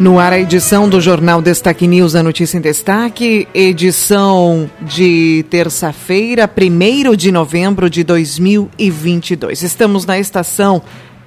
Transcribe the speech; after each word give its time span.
No 0.00 0.18
ar, 0.18 0.32
a 0.32 0.40
edição 0.40 0.88
do 0.88 0.98
Jornal 0.98 1.42
Destaque 1.42 1.86
News, 1.86 2.14
a 2.14 2.22
notícia 2.22 2.56
em 2.56 2.60
destaque, 2.62 3.46
edição 3.52 4.70
de 4.80 5.44
terça-feira, 5.50 6.50
1 6.50 7.14
de 7.14 7.30
novembro 7.30 7.90
de 7.90 8.02
2022. 8.02 9.62
Estamos 9.62 10.06
na 10.06 10.18
estação 10.18 10.80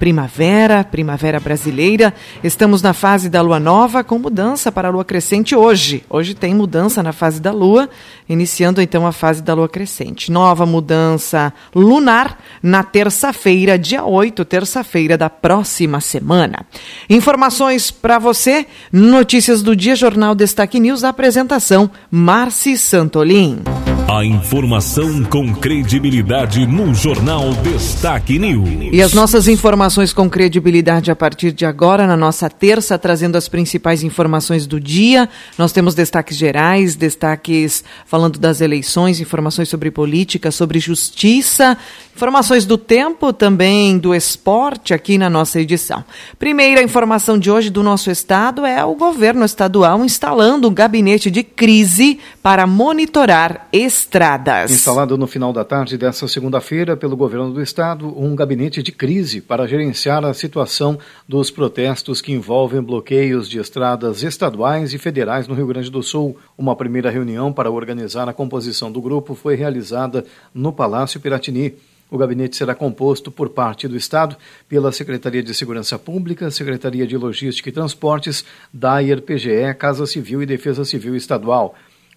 primavera, 0.04 0.84
primavera 0.84 1.40
brasileira. 1.40 2.12
Estamos 2.42 2.82
na 2.82 2.92
fase 2.92 3.30
da 3.30 3.40
lua 3.40 3.58
nova 3.58 4.04
com 4.04 4.18
mudança 4.18 4.70
para 4.70 4.88
a 4.88 4.90
lua 4.90 5.02
crescente 5.02 5.56
hoje. 5.56 6.04
Hoje 6.10 6.34
tem 6.34 6.54
mudança 6.54 7.02
na 7.02 7.10
fase 7.10 7.40
da 7.40 7.50
lua, 7.50 7.88
iniciando 8.28 8.82
então 8.82 9.06
a 9.06 9.12
fase 9.12 9.42
da 9.42 9.54
lua 9.54 9.66
crescente. 9.66 10.30
Nova 10.30 10.66
mudança 10.66 11.54
lunar 11.74 12.38
na 12.62 12.82
terça-feira, 12.82 13.78
dia 13.78 14.04
8, 14.04 14.44
terça-feira 14.44 15.16
da 15.16 15.30
próxima 15.30 16.02
semana. 16.02 16.66
Informações 17.08 17.90
para 17.90 18.18
você, 18.18 18.66
notícias 18.92 19.62
do 19.62 19.74
dia, 19.74 19.96
Jornal 19.96 20.34
Destaque 20.34 20.78
News, 20.78 21.02
apresentação 21.02 21.90
Marci 22.10 22.76
Santolin. 22.76 23.62
A 24.06 24.22
informação 24.22 25.24
com 25.24 25.54
credibilidade 25.54 26.66
no 26.66 26.94
Jornal 26.94 27.54
Destaque 27.62 28.38
News. 28.38 28.92
E 28.92 29.00
as 29.00 29.14
nossas 29.14 29.48
informações 29.48 30.12
com 30.12 30.28
credibilidade 30.28 31.10
a 31.10 31.16
partir 31.16 31.52
de 31.52 31.64
agora, 31.64 32.06
na 32.06 32.14
nossa 32.14 32.50
terça, 32.50 32.98
trazendo 32.98 33.36
as 33.36 33.48
principais 33.48 34.02
informações 34.02 34.66
do 34.66 34.78
dia. 34.78 35.26
Nós 35.56 35.72
temos 35.72 35.94
destaques 35.94 36.36
gerais, 36.36 36.94
destaques 36.94 37.82
falando 38.04 38.38
das 38.38 38.60
eleições, 38.60 39.20
informações 39.20 39.70
sobre 39.70 39.90
política, 39.90 40.50
sobre 40.50 40.78
justiça, 40.78 41.76
informações 42.14 42.66
do 42.66 42.76
tempo, 42.76 43.32
também 43.32 43.96
do 43.96 44.14
esporte 44.14 44.92
aqui 44.92 45.16
na 45.16 45.30
nossa 45.30 45.58
edição. 45.58 46.04
Primeira 46.38 46.82
informação 46.82 47.38
de 47.38 47.50
hoje 47.50 47.70
do 47.70 47.82
nosso 47.82 48.10
estado 48.10 48.66
é 48.66 48.84
o 48.84 48.94
governo 48.94 49.46
estadual 49.46 50.04
instalando 50.04 50.68
um 50.68 50.74
gabinete 50.74 51.30
de 51.30 51.42
crise 51.42 52.18
para 52.44 52.66
monitorar 52.66 53.68
estradas. 53.72 54.70
Instalado 54.70 55.16
no 55.16 55.26
final 55.26 55.50
da 55.50 55.64
tarde 55.64 55.96
desta 55.96 56.28
segunda-feira 56.28 56.94
pelo 56.94 57.16
governo 57.16 57.50
do 57.54 57.62
estado, 57.62 58.06
um 58.20 58.36
gabinete 58.36 58.82
de 58.82 58.92
crise 58.92 59.40
para 59.40 59.66
gerenciar 59.66 60.22
a 60.26 60.34
situação 60.34 60.98
dos 61.26 61.50
protestos 61.50 62.20
que 62.20 62.32
envolvem 62.32 62.82
bloqueios 62.82 63.48
de 63.48 63.58
estradas 63.58 64.22
estaduais 64.22 64.92
e 64.92 64.98
federais 64.98 65.48
no 65.48 65.54
Rio 65.54 65.68
Grande 65.68 65.90
do 65.90 66.02
Sul. 66.02 66.36
Uma 66.58 66.76
primeira 66.76 67.08
reunião 67.08 67.50
para 67.50 67.70
organizar 67.70 68.28
a 68.28 68.34
composição 68.34 68.92
do 68.92 69.00
grupo 69.00 69.34
foi 69.34 69.54
realizada 69.54 70.22
no 70.52 70.70
Palácio 70.70 71.18
Piratini. 71.18 71.74
O 72.10 72.18
gabinete 72.18 72.56
será 72.56 72.74
composto 72.74 73.30
por 73.30 73.48
parte 73.48 73.88
do 73.88 73.96
Estado 73.96 74.36
pela 74.68 74.92
Secretaria 74.92 75.42
de 75.42 75.54
Segurança 75.54 75.98
Pública, 75.98 76.50
Secretaria 76.50 77.06
de 77.06 77.16
Logística 77.16 77.70
e 77.70 77.72
Transportes, 77.72 78.44
DAIR, 78.70 79.22
PGE, 79.22 79.72
Casa 79.78 80.06
Civil 80.06 80.42
e 80.42 80.46
Defesa 80.46 80.84
Civil 80.84 81.16
Estadual. 81.16 81.74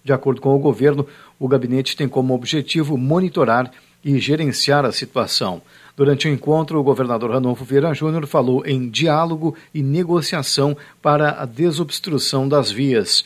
De 0.08 0.14
acordo 0.14 0.40
com 0.40 0.56
o 0.56 0.60
governo, 0.60 1.06
o 1.38 1.50
gabinete 1.50 1.94
tem 1.94 2.08
como 2.08 2.34
objetivo 2.34 2.96
monitorar 2.96 3.70
e 4.02 4.18
gerenciar 4.20 4.86
a 4.86 4.92
situação. 4.94 5.62
Durante 5.98 6.30
o 6.30 6.32
encontro, 6.32 6.80
o 6.80 6.84
governador 6.84 7.32
Ranolfo 7.32 7.66
Vieira 7.66 7.94
Júnior 7.94 8.26
falou 8.26 8.66
em 8.66 8.88
diálogo 8.88 9.54
e 9.74 9.84
negociação 9.84 10.78
para 11.02 11.42
a 11.42 11.46
desobstrução 11.46 12.48
das 12.48 12.72
vias. 12.72 13.26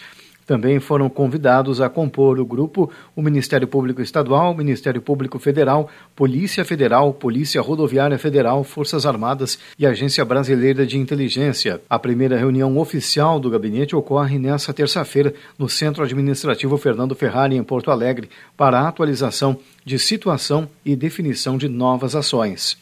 Também 0.52 0.82
foram 0.82 1.10
convidados 1.10 1.80
a 1.80 1.88
compor 1.88 2.38
o 2.38 2.46
grupo 2.46 2.92
o 3.16 3.22
Ministério 3.22 3.66
Público 3.66 4.02
Estadual, 4.02 4.54
Ministério 4.54 5.02
Público 5.02 5.40
Federal, 5.40 5.90
Polícia 6.14 6.66
Federal, 6.66 7.14
Polícia 7.14 7.62
Rodoviária 7.62 8.20
Federal, 8.20 8.62
Forças 8.66 9.06
Armadas 9.06 9.58
e 9.80 9.86
Agência 9.86 10.26
Brasileira 10.26 10.86
de 10.86 10.98
Inteligência. 10.98 11.80
A 11.90 11.98
primeira 11.98 12.38
reunião 12.38 12.78
oficial 12.78 13.40
do 13.40 13.50
gabinete 13.50 13.96
ocorre 13.96 14.38
nesta 14.38 14.74
terça-feira 14.74 15.34
no 15.58 15.70
Centro 15.70 16.04
Administrativo 16.04 16.78
Fernando 16.78 17.16
Ferrari, 17.16 17.56
em 17.56 17.64
Porto 17.64 17.90
Alegre, 17.90 18.30
para 18.58 18.78
a 18.78 18.90
atualização 18.90 19.58
de 19.86 19.98
situação 19.98 20.68
e 20.84 20.98
definição 20.98 21.58
de 21.58 21.70
novas 21.70 22.14
ações. 22.14 22.78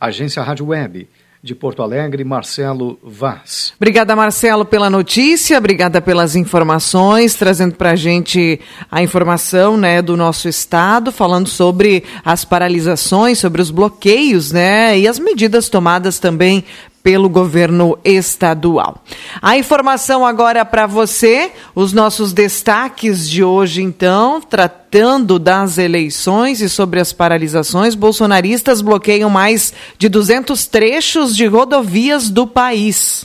Agência 0.00 0.42
Rádio 0.42 0.66
Web 0.66 1.08
de 1.42 1.54
Porto 1.54 1.82
Alegre, 1.82 2.24
Marcelo 2.24 2.98
Vaz. 3.02 3.72
Obrigada, 3.76 4.16
Marcelo, 4.16 4.64
pela 4.64 4.90
notícia, 4.90 5.58
obrigada 5.58 6.00
pelas 6.00 6.34
informações, 6.34 7.34
trazendo 7.34 7.74
para 7.74 7.90
a 7.90 7.96
gente 7.96 8.60
a 8.90 9.02
informação 9.02 9.76
né, 9.76 10.02
do 10.02 10.16
nosso 10.16 10.48
estado, 10.48 11.12
falando 11.12 11.48
sobre 11.48 12.04
as 12.24 12.44
paralisações, 12.44 13.38
sobre 13.38 13.62
os 13.62 13.70
bloqueios 13.70 14.52
né, 14.52 14.98
e 14.98 15.06
as 15.06 15.18
medidas 15.18 15.68
tomadas 15.68 16.18
também 16.18 16.64
pelo 17.06 17.28
governo 17.28 17.96
estadual. 18.04 19.00
A 19.40 19.56
informação 19.56 20.26
agora 20.26 20.64
para 20.64 20.88
você, 20.88 21.52
os 21.72 21.92
nossos 21.92 22.32
destaques 22.32 23.30
de 23.30 23.44
hoje, 23.44 23.80
então, 23.80 24.40
tratando 24.40 25.38
das 25.38 25.78
eleições 25.78 26.60
e 26.60 26.68
sobre 26.68 26.98
as 26.98 27.12
paralisações, 27.12 27.94
bolsonaristas 27.94 28.80
bloqueiam 28.80 29.30
mais 29.30 29.72
de 29.96 30.08
200 30.08 30.66
trechos 30.66 31.36
de 31.36 31.46
rodovias 31.46 32.28
do 32.28 32.44
país. 32.44 33.24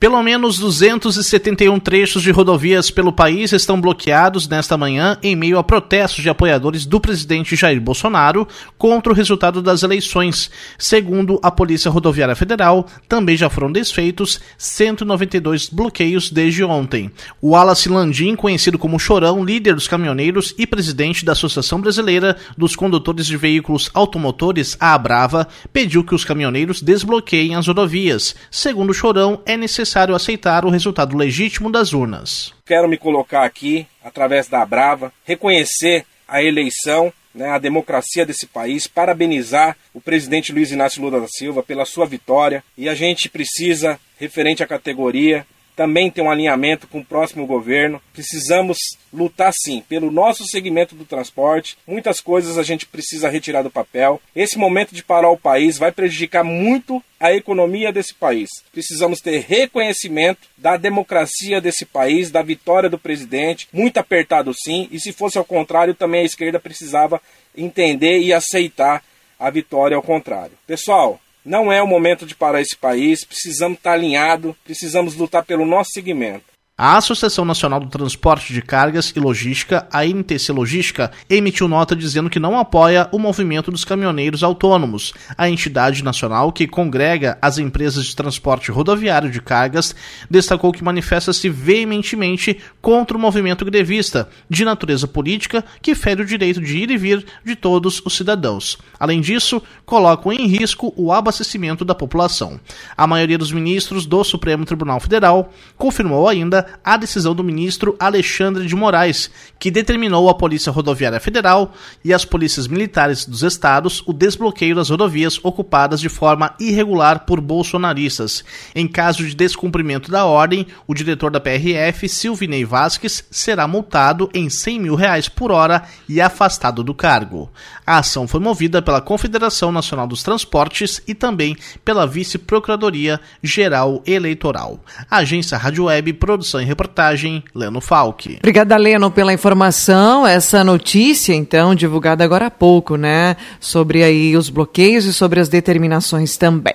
Pelo 0.00 0.22
menos 0.22 0.60
271 0.60 1.80
trechos 1.80 2.22
de 2.22 2.30
rodovias 2.30 2.88
pelo 2.88 3.12
país 3.12 3.52
estão 3.52 3.80
bloqueados 3.80 4.46
nesta 4.46 4.76
manhã 4.76 5.18
em 5.24 5.34
meio 5.34 5.58
a 5.58 5.64
protestos 5.64 6.22
de 6.22 6.30
apoiadores 6.30 6.86
do 6.86 7.00
presidente 7.00 7.56
Jair 7.56 7.80
Bolsonaro 7.80 8.46
contra 8.78 9.12
o 9.12 9.14
resultado 9.14 9.60
das 9.60 9.82
eleições. 9.82 10.52
Segundo 10.78 11.40
a 11.42 11.50
Polícia 11.50 11.90
Rodoviária 11.90 12.36
Federal, 12.36 12.86
também 13.08 13.36
já 13.36 13.50
foram 13.50 13.72
desfeitos 13.72 14.38
192 14.56 15.68
bloqueios 15.68 16.30
desde 16.30 16.62
ontem. 16.62 17.10
O 17.42 17.48
Wallace 17.48 17.88
Landim, 17.88 18.36
conhecido 18.36 18.78
como 18.78 19.00
Chorão, 19.00 19.44
líder 19.44 19.74
dos 19.74 19.88
caminhoneiros 19.88 20.54
e 20.56 20.64
presidente 20.64 21.24
da 21.24 21.32
Associação 21.32 21.80
Brasileira 21.80 22.36
dos 22.56 22.76
Condutores 22.76 23.26
de 23.26 23.36
Veículos 23.36 23.90
Automotores, 23.92 24.76
a 24.78 24.94
Abrava, 24.94 25.48
pediu 25.72 26.04
que 26.04 26.14
os 26.14 26.24
caminhoneiros 26.24 26.80
desbloqueiem 26.80 27.56
as 27.56 27.66
rodovias. 27.66 28.36
Segundo 28.48 28.94
Chorão, 28.94 29.40
é 29.44 29.56
necessário 29.56 29.87
necessário 29.88 30.14
aceitar 30.14 30.66
o 30.66 30.70
resultado 30.70 31.16
legítimo 31.16 31.72
das 31.72 31.94
urnas. 31.94 32.52
Quero 32.66 32.86
me 32.86 32.98
colocar 32.98 33.44
aqui, 33.44 33.86
através 34.04 34.46
da 34.46 34.64
Brava, 34.66 35.10
reconhecer 35.24 36.04
a 36.26 36.42
eleição, 36.42 37.10
né, 37.34 37.48
a 37.48 37.58
democracia 37.58 38.26
desse 38.26 38.46
país, 38.46 38.86
parabenizar 38.86 39.76
o 39.94 40.00
presidente 40.00 40.52
Luiz 40.52 40.70
Inácio 40.70 41.00
Lula 41.00 41.20
da 41.20 41.28
Silva 41.28 41.62
pela 41.62 41.86
sua 41.86 42.04
vitória 42.04 42.62
e 42.76 42.86
a 42.86 42.94
gente 42.94 43.30
precisa, 43.30 43.98
referente 44.18 44.62
à 44.62 44.66
categoria, 44.66 45.46
também 45.78 46.10
tem 46.10 46.24
um 46.24 46.30
alinhamento 46.30 46.88
com 46.88 46.98
o 46.98 47.04
próximo 47.04 47.46
governo. 47.46 48.02
Precisamos 48.12 48.76
lutar 49.12 49.52
sim 49.54 49.80
pelo 49.88 50.10
nosso 50.10 50.44
segmento 50.44 50.96
do 50.96 51.04
transporte. 51.04 51.78
Muitas 51.86 52.20
coisas 52.20 52.58
a 52.58 52.64
gente 52.64 52.84
precisa 52.84 53.28
retirar 53.28 53.62
do 53.62 53.70
papel. 53.70 54.20
Esse 54.34 54.58
momento 54.58 54.92
de 54.92 55.04
parar 55.04 55.30
o 55.30 55.38
país 55.38 55.78
vai 55.78 55.92
prejudicar 55.92 56.42
muito 56.42 57.00
a 57.20 57.32
economia 57.32 57.92
desse 57.92 58.12
país. 58.12 58.50
Precisamos 58.72 59.20
ter 59.20 59.38
reconhecimento 59.38 60.48
da 60.56 60.76
democracia 60.76 61.60
desse 61.60 61.86
país, 61.86 62.32
da 62.32 62.42
vitória 62.42 62.90
do 62.90 62.98
presidente. 62.98 63.68
Muito 63.72 63.98
apertado 63.98 64.52
sim, 64.52 64.88
e 64.90 64.98
se 64.98 65.12
fosse 65.12 65.38
ao 65.38 65.44
contrário, 65.44 65.94
também 65.94 66.22
a 66.22 66.26
esquerda 66.26 66.58
precisava 66.58 67.22
entender 67.56 68.18
e 68.18 68.32
aceitar 68.32 69.04
a 69.38 69.48
vitória 69.48 69.96
ao 69.96 70.02
contrário. 70.02 70.58
Pessoal, 70.66 71.20
não 71.44 71.72
é 71.72 71.82
o 71.82 71.86
momento 71.86 72.26
de 72.26 72.34
parar 72.34 72.60
esse 72.60 72.76
país, 72.76 73.24
precisamos 73.24 73.78
estar 73.78 73.92
alinhados, 73.92 74.54
precisamos 74.64 75.14
lutar 75.14 75.44
pelo 75.44 75.64
nosso 75.64 75.90
segmento. 75.92 76.57
A 76.80 76.96
Associação 76.96 77.44
Nacional 77.44 77.80
do 77.80 77.88
Transporte 77.88 78.54
de 78.54 78.62
Cargas 78.62 79.12
e 79.16 79.18
Logística, 79.18 79.88
a 79.92 80.06
NTC 80.06 80.52
Logística, 80.52 81.10
emitiu 81.28 81.66
nota 81.66 81.96
dizendo 81.96 82.30
que 82.30 82.38
não 82.38 82.56
apoia 82.56 83.08
o 83.10 83.18
movimento 83.18 83.72
dos 83.72 83.84
caminhoneiros 83.84 84.44
autônomos. 84.44 85.12
A 85.36 85.50
entidade 85.50 86.04
nacional 86.04 86.52
que 86.52 86.68
congrega 86.68 87.36
as 87.42 87.58
empresas 87.58 88.04
de 88.04 88.14
transporte 88.14 88.70
rodoviário 88.70 89.28
de 89.28 89.40
cargas 89.40 89.92
destacou 90.30 90.70
que 90.70 90.84
manifesta-se 90.84 91.48
veementemente 91.48 92.60
contra 92.80 93.16
o 93.16 93.20
movimento 93.20 93.64
grevista, 93.64 94.28
de 94.48 94.64
natureza 94.64 95.08
política, 95.08 95.64
que 95.82 95.96
fere 95.96 96.22
o 96.22 96.26
direito 96.26 96.60
de 96.60 96.78
ir 96.78 96.92
e 96.92 96.96
vir 96.96 97.26
de 97.44 97.56
todos 97.56 98.00
os 98.04 98.16
cidadãos. 98.16 98.78
Além 99.00 99.20
disso, 99.20 99.60
colocam 99.84 100.32
em 100.32 100.46
risco 100.46 100.94
o 100.96 101.12
abastecimento 101.12 101.84
da 101.84 101.92
população. 101.92 102.60
A 102.96 103.04
maioria 103.04 103.36
dos 103.36 103.50
ministros 103.50 104.06
do 104.06 104.22
Supremo 104.22 104.64
Tribunal 104.64 105.00
Federal 105.00 105.52
confirmou 105.76 106.28
ainda 106.28 106.67
a 106.84 106.96
decisão 106.96 107.34
do 107.34 107.44
ministro 107.44 107.96
Alexandre 107.98 108.66
de 108.66 108.74
Moraes, 108.74 109.30
que 109.58 109.70
determinou 109.70 110.28
à 110.28 110.34
Polícia 110.34 110.72
Rodoviária 110.72 111.20
Federal 111.20 111.72
e 112.04 112.14
às 112.14 112.24
polícias 112.24 112.66
militares 112.66 113.24
dos 113.24 113.42
estados 113.42 114.02
o 114.06 114.12
desbloqueio 114.12 114.74
das 114.74 114.90
rodovias 114.90 115.38
ocupadas 115.42 116.00
de 116.00 116.08
forma 116.08 116.54
irregular 116.58 117.26
por 117.26 117.40
bolsonaristas. 117.40 118.44
Em 118.74 118.86
caso 118.86 119.26
de 119.26 119.34
descumprimento 119.34 120.10
da 120.10 120.24
ordem, 120.24 120.66
o 120.86 120.94
diretor 120.94 121.30
da 121.30 121.40
PRF, 121.40 122.08
Silvinei 122.08 122.64
Vasques, 122.64 123.24
será 123.30 123.66
multado 123.66 124.30
em 124.34 124.48
100 124.48 124.80
mil 124.80 124.94
reais 124.94 125.28
por 125.28 125.50
hora 125.50 125.84
e 126.08 126.20
afastado 126.20 126.82
do 126.82 126.94
cargo. 126.94 127.50
A 127.86 127.98
ação 127.98 128.28
foi 128.28 128.40
movida 128.40 128.82
pela 128.82 129.00
Confederação 129.00 129.72
Nacional 129.72 130.06
dos 130.06 130.22
Transportes 130.22 131.00
e 131.06 131.14
também 131.14 131.56
pela 131.84 132.06
Vice-Procuradoria 132.06 133.20
Geral 133.42 134.02
Eleitoral. 134.06 134.80
Agência 135.10 135.56
Rádio 135.56 135.84
Web, 135.84 136.12
produção 136.14 136.57
e 136.62 136.64
reportagem, 136.64 137.42
Leno 137.54 137.80
Falck. 137.80 138.36
Obrigada, 138.38 138.76
Leno, 138.76 139.10
pela 139.10 139.32
informação. 139.32 140.26
Essa 140.26 140.62
notícia, 140.62 141.34
então, 141.34 141.74
divulgada 141.74 142.24
agora 142.24 142.46
há 142.46 142.50
pouco, 142.50 142.96
né? 142.96 143.36
Sobre 143.60 144.02
aí 144.02 144.36
os 144.36 144.50
bloqueios 144.50 145.04
e 145.04 145.12
sobre 145.12 145.40
as 145.40 145.48
determinações 145.48 146.36
também. 146.36 146.74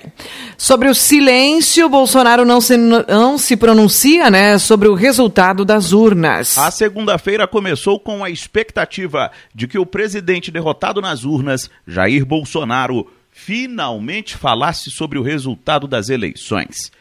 Sobre 0.57 0.89
o 0.89 0.95
silêncio, 0.95 1.89
Bolsonaro 1.89 2.45
não 2.45 2.61
se, 2.61 2.77
não 2.77 3.37
se 3.37 3.55
pronuncia, 3.55 4.29
né? 4.29 4.57
Sobre 4.57 4.87
o 4.87 4.93
resultado 4.93 5.65
das 5.65 5.91
urnas. 5.91 6.57
A 6.57 6.71
segunda-feira 6.71 7.47
começou 7.47 7.99
com 7.99 8.23
a 8.23 8.29
expectativa 8.29 9.31
de 9.53 9.67
que 9.67 9.77
o 9.77 9.85
presidente 9.85 10.51
derrotado 10.51 11.01
nas 11.01 11.23
urnas, 11.23 11.69
Jair 11.87 12.25
Bolsonaro, 12.25 13.07
finalmente 13.33 14.37
falasse 14.37 14.91
sobre 14.91 15.17
o 15.17 15.23
resultado 15.23 15.87
das 15.87 16.09
eleições. 16.09 16.91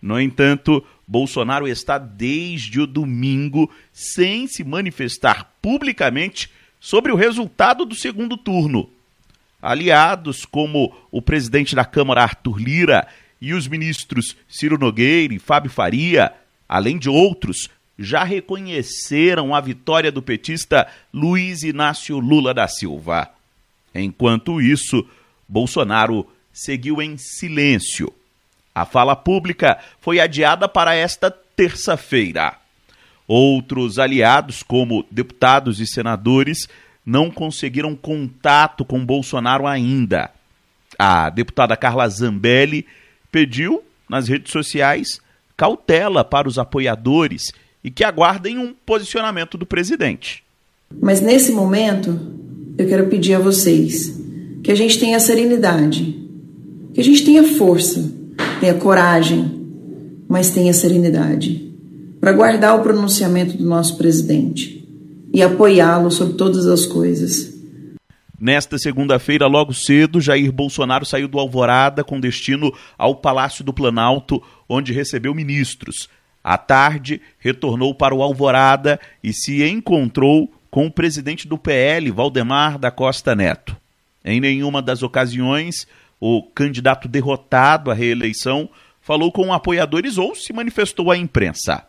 No 0.00 0.20
entanto, 0.20 0.84
Bolsonaro 1.06 1.66
está 1.66 1.98
desde 1.98 2.80
o 2.80 2.86
domingo 2.86 3.70
sem 3.92 4.46
se 4.46 4.62
manifestar 4.62 5.52
publicamente 5.60 6.50
sobre 6.80 7.10
o 7.10 7.16
resultado 7.16 7.84
do 7.84 7.94
segundo 7.94 8.36
turno. 8.36 8.88
Aliados 9.60 10.44
como 10.44 10.94
o 11.10 11.20
presidente 11.20 11.74
da 11.74 11.84
Câmara 11.84 12.22
Arthur 12.22 12.58
Lira 12.58 13.08
e 13.40 13.52
os 13.52 13.66
ministros 13.66 14.36
Ciro 14.48 14.78
Nogueira 14.78 15.34
e 15.34 15.38
Fábio 15.38 15.70
Faria, 15.70 16.32
além 16.68 16.96
de 16.98 17.08
outros, 17.08 17.68
já 17.98 18.22
reconheceram 18.22 19.52
a 19.54 19.60
vitória 19.60 20.12
do 20.12 20.22
petista 20.22 20.86
Luiz 21.12 21.64
Inácio 21.64 22.20
Lula 22.20 22.54
da 22.54 22.68
Silva. 22.68 23.28
Enquanto 23.92 24.60
isso, 24.60 25.04
Bolsonaro 25.48 26.24
seguiu 26.52 27.02
em 27.02 27.16
silêncio. 27.16 28.12
A 28.80 28.84
fala 28.84 29.16
pública 29.16 29.78
foi 30.00 30.20
adiada 30.20 30.68
para 30.68 30.94
esta 30.94 31.30
terça-feira. 31.30 32.54
Outros 33.26 33.98
aliados, 33.98 34.62
como 34.62 35.04
deputados 35.10 35.80
e 35.80 35.86
senadores, 35.86 36.68
não 37.04 37.30
conseguiram 37.30 37.96
contato 37.96 38.84
com 38.84 39.04
Bolsonaro 39.04 39.66
ainda. 39.66 40.30
A 40.98 41.28
deputada 41.28 41.76
Carla 41.76 42.08
Zambelli 42.08 42.86
pediu 43.32 43.82
nas 44.08 44.28
redes 44.28 44.52
sociais 44.52 45.20
cautela 45.56 46.24
para 46.24 46.48
os 46.48 46.56
apoiadores 46.56 47.52
e 47.82 47.90
que 47.90 48.04
aguardem 48.04 48.58
um 48.58 48.72
posicionamento 48.86 49.58
do 49.58 49.66
presidente. 49.66 50.44
Mas 51.02 51.20
nesse 51.20 51.50
momento, 51.50 52.18
eu 52.78 52.86
quero 52.86 53.08
pedir 53.08 53.34
a 53.34 53.40
vocês 53.40 54.16
que 54.62 54.70
a 54.70 54.74
gente 54.74 54.98
tenha 54.98 55.18
serenidade, 55.18 56.16
que 56.94 57.00
a 57.00 57.04
gente 57.04 57.24
tenha 57.24 57.42
força, 57.42 58.18
tenha 58.60 58.74
coragem, 58.74 59.66
mas 60.28 60.50
tenha 60.50 60.72
serenidade 60.72 61.68
para 62.20 62.32
guardar 62.32 62.76
o 62.76 62.82
pronunciamento 62.82 63.56
do 63.56 63.64
nosso 63.64 63.96
presidente 63.96 64.84
e 65.32 65.42
apoiá-lo 65.42 66.10
sobre 66.10 66.34
todas 66.34 66.66
as 66.66 66.84
coisas. 66.84 67.56
Nesta 68.40 68.78
segunda-feira, 68.78 69.46
logo 69.46 69.74
cedo, 69.74 70.20
Jair 70.20 70.52
Bolsonaro 70.52 71.04
saiu 71.04 71.26
do 71.26 71.38
Alvorada 71.38 72.04
com 72.04 72.20
destino 72.20 72.72
ao 72.96 73.16
Palácio 73.16 73.64
do 73.64 73.72
Planalto, 73.72 74.42
onde 74.68 74.92
recebeu 74.92 75.34
ministros. 75.34 76.08
À 76.42 76.56
tarde, 76.56 77.20
retornou 77.38 77.94
para 77.94 78.14
o 78.14 78.22
Alvorada 78.22 79.00
e 79.22 79.32
se 79.32 79.64
encontrou 79.64 80.52
com 80.70 80.86
o 80.86 80.90
presidente 80.90 81.48
do 81.48 81.58
PL, 81.58 82.10
Valdemar 82.10 82.78
da 82.78 82.90
Costa 82.90 83.34
Neto. 83.34 83.76
Em 84.24 84.40
nenhuma 84.40 84.80
das 84.80 85.02
ocasiões, 85.02 85.86
o 86.20 86.42
candidato 86.42 87.08
derrotado 87.08 87.90
à 87.90 87.94
reeleição 87.94 88.68
falou 89.00 89.32
com 89.32 89.52
apoiadores 89.52 90.18
ou 90.18 90.34
se 90.34 90.52
manifestou 90.52 91.10
à 91.10 91.16
imprensa. 91.16 91.86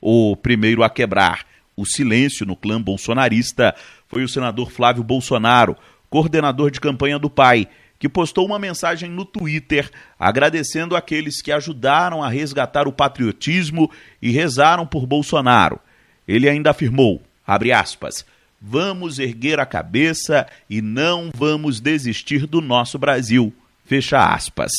O 0.00 0.36
primeiro 0.36 0.82
a 0.82 0.90
quebrar 0.90 1.46
o 1.76 1.86
silêncio 1.86 2.44
no 2.44 2.56
clã 2.56 2.80
bolsonarista 2.80 3.74
foi 4.08 4.22
o 4.22 4.28
senador 4.28 4.70
Flávio 4.70 5.02
Bolsonaro, 5.02 5.76
coordenador 6.10 6.70
de 6.70 6.80
campanha 6.80 7.18
do 7.18 7.30
pai, 7.30 7.68
que 7.98 8.08
postou 8.08 8.44
uma 8.44 8.58
mensagem 8.58 9.08
no 9.08 9.24
Twitter 9.24 9.90
agradecendo 10.18 10.96
aqueles 10.96 11.40
que 11.40 11.52
ajudaram 11.52 12.22
a 12.22 12.28
resgatar 12.28 12.88
o 12.88 12.92
patriotismo 12.92 13.90
e 14.20 14.30
rezaram 14.30 14.86
por 14.86 15.06
Bolsonaro. 15.06 15.78
Ele 16.26 16.48
ainda 16.48 16.70
afirmou, 16.70 17.22
aspas, 17.46 18.24
Vamos 18.60 19.18
erguer 19.18 19.58
a 19.58 19.64
cabeça 19.64 20.46
e 20.68 20.82
não 20.82 21.30
vamos 21.34 21.80
desistir 21.80 22.46
do 22.46 22.60
nosso 22.60 22.98
Brasil. 22.98 23.54
Fecha 23.90 24.24
aspas. 24.24 24.70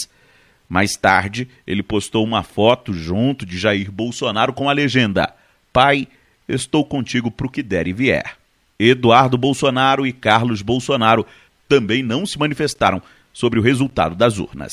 Mais 0.69 0.96
tarde, 0.96 1.50
ele 1.68 1.84
postou 1.84 2.24
uma 2.24 2.44
foto 2.44 2.94
junto 2.94 3.46
de 3.46 3.60
Jair 3.60 3.92
Bolsonaro 3.92 4.54
com 4.54 4.69
a 4.69 4.72
legenda: 4.72 5.36
Pai, 5.74 6.08
estou 6.48 6.86
contigo 6.86 7.30
pro 7.30 7.52
que 7.52 7.62
der 7.62 7.90
e 7.90 7.92
vier. 7.92 8.38
Eduardo 8.80 9.38
Bolsonaro 9.38 10.08
e 10.08 10.13
Carlos 10.13 10.62
Bolsonaro 10.62 11.28
também 11.68 12.02
não 12.02 12.25
se 12.25 12.40
manifestaram 12.40 13.02
sobre 13.34 13.60
o 13.60 13.62
resultado 13.62 14.16
das 14.16 14.38
urnas. 14.38 14.72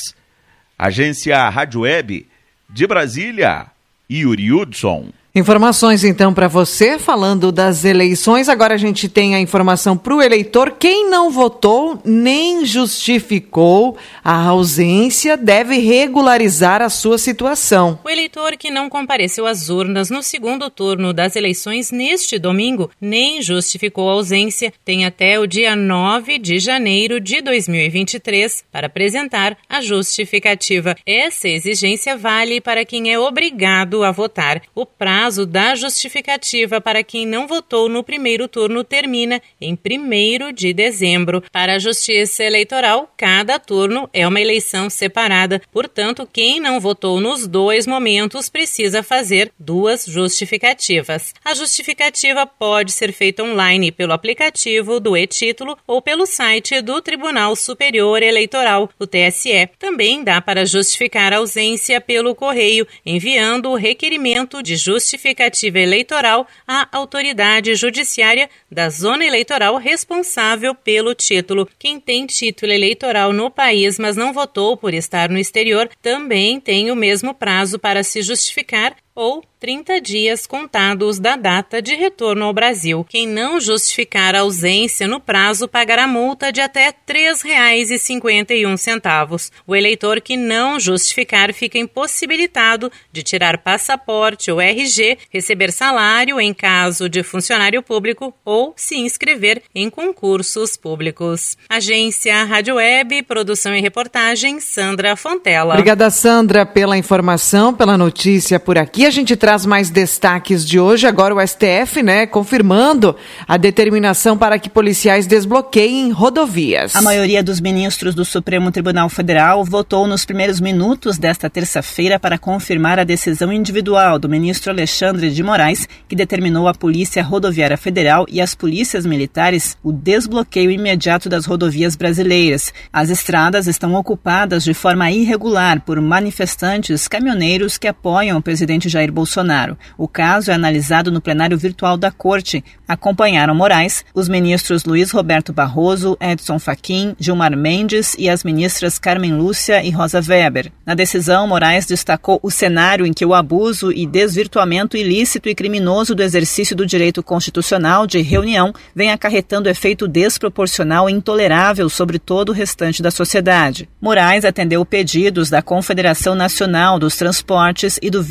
Agência 0.78 1.48
Rádio 1.48 1.80
Web 1.80 2.24
de 2.70 2.86
Brasília, 2.86 3.66
Yuri 4.08 4.52
Hudson. 4.52 5.12
Informações 5.38 6.02
então 6.02 6.34
para 6.34 6.48
você, 6.48 6.98
falando 6.98 7.52
das 7.52 7.84
eleições. 7.84 8.48
Agora 8.48 8.74
a 8.74 8.76
gente 8.76 9.08
tem 9.08 9.36
a 9.36 9.40
informação 9.40 9.96
para 9.96 10.12
o 10.12 10.20
eleitor. 10.20 10.74
Quem 10.76 11.08
não 11.08 11.30
votou 11.30 12.02
nem 12.04 12.66
justificou 12.66 13.96
a 14.24 14.34
ausência 14.46 15.36
deve 15.36 15.78
regularizar 15.78 16.82
a 16.82 16.88
sua 16.88 17.18
situação. 17.18 18.00
O 18.04 18.10
eleitor 18.10 18.56
que 18.56 18.68
não 18.68 18.90
compareceu 18.90 19.46
às 19.46 19.70
urnas 19.70 20.10
no 20.10 20.24
segundo 20.24 20.68
turno 20.70 21.12
das 21.12 21.36
eleições 21.36 21.92
neste 21.92 22.36
domingo 22.36 22.90
nem 23.00 23.40
justificou 23.40 24.10
a 24.10 24.14
ausência 24.14 24.72
tem 24.84 25.04
até 25.04 25.38
o 25.38 25.46
dia 25.46 25.76
9 25.76 26.38
de 26.38 26.58
janeiro 26.58 27.20
de 27.20 27.40
2023 27.40 28.64
para 28.72 28.88
apresentar 28.88 29.56
a 29.68 29.80
justificativa. 29.80 30.96
Essa 31.06 31.48
exigência 31.48 32.16
vale 32.16 32.60
para 32.60 32.84
quem 32.84 33.12
é 33.12 33.18
obrigado 33.20 34.02
a 34.02 34.10
votar. 34.10 34.60
O 34.74 34.84
prazo 34.84 35.27
prazo 35.28 35.44
da 35.44 35.74
justificativa 35.74 36.80
para 36.80 37.02
quem 37.02 37.26
não 37.26 37.46
votou 37.46 37.86
no 37.86 38.02
primeiro 38.02 38.48
turno 38.48 38.82
termina 38.82 39.42
em 39.60 39.74
1 39.74 40.54
de 40.54 40.72
dezembro. 40.72 41.42
Para 41.52 41.74
a 41.74 41.78
Justiça 41.78 42.42
Eleitoral, 42.44 43.12
cada 43.14 43.58
turno 43.58 44.08
é 44.10 44.26
uma 44.26 44.40
eleição 44.40 44.88
separada, 44.88 45.60
portanto, 45.70 46.26
quem 46.32 46.60
não 46.60 46.80
votou 46.80 47.20
nos 47.20 47.46
dois 47.46 47.86
momentos 47.86 48.48
precisa 48.48 49.02
fazer 49.02 49.52
duas 49.58 50.06
justificativas. 50.06 51.34
A 51.44 51.52
justificativa 51.52 52.46
pode 52.46 52.92
ser 52.92 53.12
feita 53.12 53.42
online 53.42 53.92
pelo 53.92 54.14
aplicativo 54.14 54.98
do 54.98 55.14
e-título 55.14 55.76
ou 55.86 56.00
pelo 56.00 56.24
site 56.24 56.80
do 56.80 57.02
Tribunal 57.02 57.54
Superior 57.54 58.22
Eleitoral, 58.22 58.88
o 58.98 59.06
TSE. 59.06 59.68
Também 59.78 60.24
dá 60.24 60.40
para 60.40 60.64
justificar 60.64 61.34
a 61.34 61.36
ausência 61.36 62.00
pelo 62.00 62.34
correio, 62.34 62.86
enviando 63.04 63.68
o 63.68 63.76
requerimento 63.76 64.62
de 64.62 64.74
justificativa 64.74 65.17
justificativa 65.18 65.80
eleitoral 65.80 66.46
à 66.66 66.88
autoridade 66.92 67.74
judiciária 67.74 68.48
da 68.70 68.88
zona 68.88 69.24
eleitoral 69.24 69.76
responsável 69.76 70.74
pelo 70.74 71.14
título. 71.14 71.68
Quem 71.78 71.98
tem 71.98 72.24
título 72.24 72.72
eleitoral 72.72 73.32
no 73.32 73.50
país, 73.50 73.98
mas 73.98 74.16
não 74.16 74.32
votou 74.32 74.76
por 74.76 74.94
estar 74.94 75.28
no 75.28 75.38
exterior, 75.38 75.90
também 76.00 76.60
tem 76.60 76.90
o 76.90 76.96
mesmo 76.96 77.34
prazo 77.34 77.78
para 77.78 78.02
se 78.04 78.22
justificar 78.22 78.94
ou 79.18 79.42
30 79.58 80.00
dias 80.00 80.46
contados 80.46 81.18
da 81.18 81.34
data 81.34 81.82
de 81.82 81.96
retorno 81.96 82.44
ao 82.44 82.52
Brasil. 82.52 83.04
Quem 83.08 83.26
não 83.26 83.60
justificar 83.60 84.36
a 84.36 84.42
ausência 84.42 85.08
no 85.08 85.18
prazo 85.18 85.66
pagará 85.66 86.06
multa 86.06 86.52
de 86.52 86.60
até 86.60 86.86
R$ 86.86 86.94
3,51. 87.04 89.50
O 89.66 89.74
eleitor 89.74 90.20
que 90.20 90.36
não 90.36 90.78
justificar 90.78 91.52
fica 91.52 91.76
impossibilitado 91.76 92.92
de 93.10 93.24
tirar 93.24 93.58
passaporte 93.58 94.52
ou 94.52 94.60
RG, 94.60 95.18
receber 95.32 95.72
salário 95.72 96.40
em 96.40 96.54
caso 96.54 97.08
de 97.08 97.24
funcionário 97.24 97.82
público 97.82 98.32
ou 98.44 98.72
se 98.76 98.96
inscrever 98.96 99.64
em 99.74 99.90
concursos 99.90 100.76
públicos. 100.76 101.58
Agência 101.68 102.44
Rádio 102.44 102.76
Web, 102.76 103.24
produção 103.24 103.74
e 103.74 103.80
reportagem 103.80 104.60
Sandra 104.60 105.16
Fontela. 105.16 105.74
Obrigada, 105.74 106.08
Sandra, 106.08 106.64
pela 106.64 106.96
informação, 106.96 107.74
pela 107.74 107.98
notícia 107.98 108.60
por 108.60 108.78
aqui 108.78 109.07
a 109.08 109.10
gente 109.10 109.36
traz 109.36 109.64
mais 109.64 109.88
destaques 109.88 110.64
de 110.64 110.78
hoje. 110.78 111.06
Agora 111.06 111.34
o 111.34 111.40
STF, 111.40 112.02
né, 112.02 112.26
confirmando 112.26 113.16
a 113.46 113.56
determinação 113.56 114.36
para 114.36 114.58
que 114.58 114.68
policiais 114.68 115.26
desbloqueiem 115.26 116.10
rodovias. 116.10 116.94
A 116.94 117.00
maioria 117.00 117.42
dos 117.42 117.58
ministros 117.58 118.14
do 118.14 118.24
Supremo 118.24 118.70
Tribunal 118.70 119.08
Federal 119.08 119.64
votou 119.64 120.06
nos 120.06 120.26
primeiros 120.26 120.60
minutos 120.60 121.16
desta 121.16 121.48
terça-feira 121.48 122.18
para 122.18 122.36
confirmar 122.36 122.98
a 122.98 123.04
decisão 123.04 123.50
individual 123.50 124.18
do 124.18 124.28
ministro 124.28 124.70
Alexandre 124.70 125.30
de 125.30 125.42
Moraes, 125.42 125.88
que 126.06 126.14
determinou 126.14 126.68
à 126.68 126.74
Polícia 126.74 127.22
Rodoviária 127.22 127.78
Federal 127.78 128.26
e 128.28 128.42
às 128.42 128.54
polícias 128.54 129.06
militares 129.06 129.76
o 129.82 129.90
desbloqueio 129.90 130.70
imediato 130.70 131.30
das 131.30 131.46
rodovias 131.46 131.96
brasileiras. 131.96 132.74
As 132.92 133.08
estradas 133.08 133.66
estão 133.66 133.94
ocupadas 133.94 134.64
de 134.64 134.74
forma 134.74 135.10
irregular 135.10 135.80
por 135.80 135.98
manifestantes 135.98 137.08
caminhoneiros 137.08 137.78
que 137.78 137.88
apoiam 137.88 138.36
o 138.36 138.42
presidente 138.42 138.87
Jair 138.88 139.12
Bolsonaro. 139.12 139.76
O 139.96 140.08
caso 140.08 140.50
é 140.50 140.54
analisado 140.54 141.12
no 141.12 141.20
plenário 141.20 141.58
virtual 141.58 141.96
da 141.96 142.10
Corte. 142.10 142.64
Acompanharam 142.86 143.54
Moraes 143.54 144.04
os 144.14 144.28
ministros 144.28 144.84
Luiz 144.84 145.10
Roberto 145.10 145.52
Barroso, 145.52 146.16
Edson 146.20 146.58
Fachin, 146.58 147.14
Gilmar 147.18 147.56
Mendes 147.56 148.16
e 148.18 148.28
as 148.28 148.42
ministras 148.42 148.98
Carmen 148.98 149.34
Lúcia 149.34 149.84
e 149.84 149.90
Rosa 149.90 150.20
Weber. 150.26 150.72
Na 150.86 150.94
decisão, 150.94 151.46
Moraes 151.46 151.86
destacou 151.86 152.40
o 152.42 152.50
cenário 152.50 153.06
em 153.06 153.12
que 153.12 153.26
o 153.26 153.34
abuso 153.34 153.92
e 153.92 154.06
desvirtuamento 154.06 154.96
ilícito 154.96 155.48
e 155.48 155.54
criminoso 155.54 156.14
do 156.14 156.22
exercício 156.22 156.74
do 156.74 156.86
direito 156.86 157.22
constitucional 157.22 158.06
de 158.06 158.20
reunião 158.20 158.72
vem 158.94 159.10
acarretando 159.10 159.68
efeito 159.68 160.08
desproporcional 160.08 161.08
e 161.08 161.12
intolerável 161.12 161.88
sobre 161.88 162.18
todo 162.18 162.50
o 162.50 162.52
restante 162.52 163.02
da 163.02 163.10
sociedade. 163.10 163.88
Moraes 164.00 164.44
atendeu 164.44 164.84
pedidos 164.84 165.50
da 165.50 165.60
Confederação 165.62 166.34
Nacional 166.34 166.98
dos 166.98 167.16
Transportes 167.16 167.98
e 168.00 168.10
do 168.10 168.22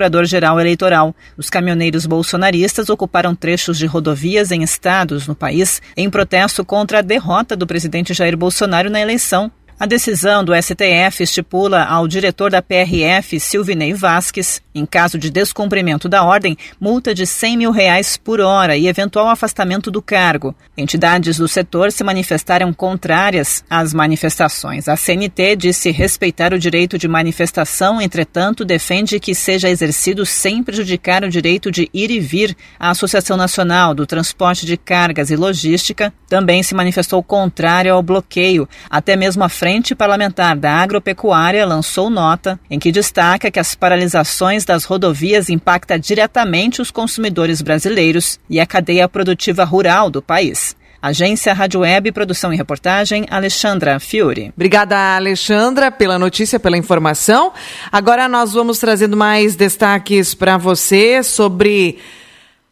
vice-procurador-geral 0.00 0.58
eleitoral. 0.58 1.14
Os 1.36 1.50
caminhoneiros 1.50 2.06
bolsonaristas 2.06 2.88
ocuparam 2.88 3.34
trechos 3.34 3.76
de 3.76 3.86
rodovias 3.86 4.50
em 4.50 4.62
estados 4.62 5.26
no 5.26 5.34
país 5.34 5.82
em 5.96 6.08
protesto 6.08 6.64
contra 6.64 7.00
a 7.00 7.02
derrota 7.02 7.54
do 7.54 7.66
presidente 7.66 8.14
Jair 8.14 8.36
Bolsonaro 8.36 8.88
na 8.88 9.00
eleição 9.00 9.52
a 9.80 9.86
decisão 9.86 10.44
do 10.44 10.52
STF 10.54 11.22
estipula 11.22 11.84
ao 11.84 12.06
diretor 12.06 12.50
da 12.50 12.60
PRF, 12.60 13.40
Silvinei 13.40 13.94
Vasques, 13.94 14.60
em 14.74 14.84
caso 14.84 15.16
de 15.18 15.30
descumprimento 15.30 16.06
da 16.06 16.22
ordem, 16.22 16.54
multa 16.78 17.14
de 17.14 17.26
100 17.26 17.56
mil 17.56 17.70
reais 17.70 18.18
por 18.18 18.42
hora 18.42 18.76
e 18.76 18.88
eventual 18.88 19.30
afastamento 19.30 19.90
do 19.90 20.02
cargo. 20.02 20.54
Entidades 20.76 21.38
do 21.38 21.48
setor 21.48 21.90
se 21.92 22.04
manifestaram 22.04 22.74
contrárias 22.74 23.64
às 23.70 23.94
manifestações. 23.94 24.86
A 24.86 24.96
CNT 24.96 25.56
disse 25.56 25.90
respeitar 25.90 26.52
o 26.52 26.58
direito 26.58 26.98
de 26.98 27.08
manifestação, 27.08 28.02
entretanto, 28.02 28.66
defende 28.66 29.18
que 29.18 29.34
seja 29.34 29.70
exercido 29.70 30.26
sem 30.26 30.62
prejudicar 30.62 31.24
o 31.24 31.30
direito 31.30 31.70
de 31.70 31.88
ir 31.94 32.10
e 32.10 32.20
vir. 32.20 32.54
A 32.78 32.90
Associação 32.90 33.34
Nacional 33.34 33.94
do 33.94 34.06
Transporte 34.06 34.66
de 34.66 34.76
Cargas 34.76 35.30
e 35.30 35.36
Logística 35.36 36.12
também 36.28 36.62
se 36.62 36.74
manifestou 36.74 37.22
contrária 37.22 37.92
ao 37.92 38.02
bloqueio, 38.02 38.68
até 38.90 39.16
mesmo 39.16 39.42
a 39.42 39.48
frente 39.48 39.69
Frente 39.70 39.94
Parlamentar 39.94 40.56
da 40.56 40.72
Agropecuária 40.72 41.64
lançou 41.64 42.10
nota 42.10 42.58
em 42.68 42.76
que 42.76 42.90
destaca 42.90 43.52
que 43.52 43.60
as 43.60 43.72
paralisações 43.72 44.64
das 44.64 44.82
rodovias 44.82 45.48
impactam 45.48 45.96
diretamente 45.96 46.82
os 46.82 46.90
consumidores 46.90 47.62
brasileiros 47.62 48.40
e 48.50 48.58
a 48.58 48.66
cadeia 48.66 49.08
produtiva 49.08 49.62
rural 49.62 50.10
do 50.10 50.20
país. 50.20 50.74
Agência 51.00 51.52
Rádio 51.52 51.82
Web, 51.82 52.10
produção 52.10 52.52
e 52.52 52.56
reportagem, 52.56 53.26
Alexandra 53.30 54.00
Fiore. 54.00 54.52
Obrigada, 54.56 55.14
Alexandra, 55.14 55.92
pela 55.92 56.18
notícia, 56.18 56.58
pela 56.58 56.76
informação. 56.76 57.52
Agora 57.92 58.26
nós 58.26 58.52
vamos 58.54 58.80
trazendo 58.80 59.16
mais 59.16 59.54
destaques 59.54 60.34
para 60.34 60.58
você 60.58 61.22
sobre 61.22 61.96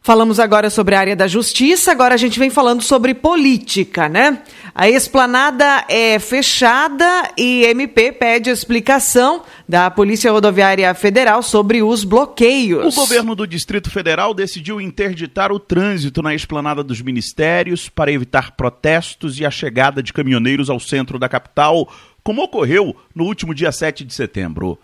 Falamos 0.09 0.41
agora 0.41 0.71
sobre 0.71 0.95
a 0.95 1.01
área 1.01 1.15
da 1.15 1.27
justiça, 1.29 1.93
agora 1.93 2.15
a 2.15 2.17
gente 2.17 2.39
vem 2.39 2.49
falando 2.49 2.81
sobre 2.81 3.13
política, 3.13 4.09
né? 4.09 4.39
A 4.75 4.89
esplanada 4.89 5.85
é 5.87 6.19
fechada 6.19 7.31
e 7.37 7.65
MP 7.65 8.13
pede 8.13 8.49
explicação 8.49 9.43
da 9.69 9.91
Polícia 9.91 10.33
Rodoviária 10.33 10.95
Federal 10.95 11.43
sobre 11.43 11.83
os 11.83 12.05
bloqueios. 12.05 12.97
O 12.97 13.01
governo 13.03 13.35
do 13.35 13.47
Distrito 13.47 13.91
Federal 13.91 14.33
decidiu 14.33 14.81
interditar 14.81 15.53
o 15.53 15.61
trânsito 15.61 16.23
na 16.23 16.35
esplanada 16.35 16.83
dos 16.83 17.03
ministérios 17.03 17.91
para 17.91 18.11
evitar 18.11 18.53
protestos 18.53 19.39
e 19.39 19.45
a 19.45 19.51
chegada 19.51 20.03
de 20.03 20.15
caminhoneiros 20.15 20.71
ao 20.71 20.81
centro 20.81 21.19
da 21.19 21.29
capital, 21.29 21.87
como 22.25 22.43
ocorreu 22.43 22.97
no 23.15 23.25
último 23.25 23.55
dia 23.55 23.71
7 23.71 24.07
de 24.07 24.15
setembro. 24.15 24.79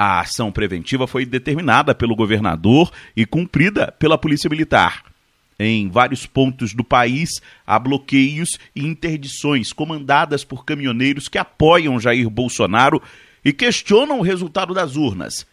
A 0.00 0.20
ação 0.20 0.52
preventiva 0.52 1.08
foi 1.08 1.26
determinada 1.26 1.92
pelo 1.92 2.14
governador 2.14 2.92
e 3.16 3.26
cumprida 3.26 3.90
pela 3.98 4.16
Polícia 4.16 4.48
Militar. 4.48 5.02
Em 5.58 5.88
vários 5.88 6.24
pontos 6.24 6.72
do 6.72 6.84
país, 6.84 7.42
há 7.66 7.80
bloqueios 7.80 8.60
e 8.76 8.86
interdições 8.86 9.72
comandadas 9.72 10.44
por 10.44 10.64
caminhoneiros 10.64 11.26
que 11.26 11.36
apoiam 11.36 11.98
Jair 11.98 12.30
Bolsonaro 12.30 13.02
e 13.44 13.52
questionam 13.52 14.20
o 14.20 14.22
resultado 14.22 14.72
das 14.72 14.94
urnas. 14.94 15.44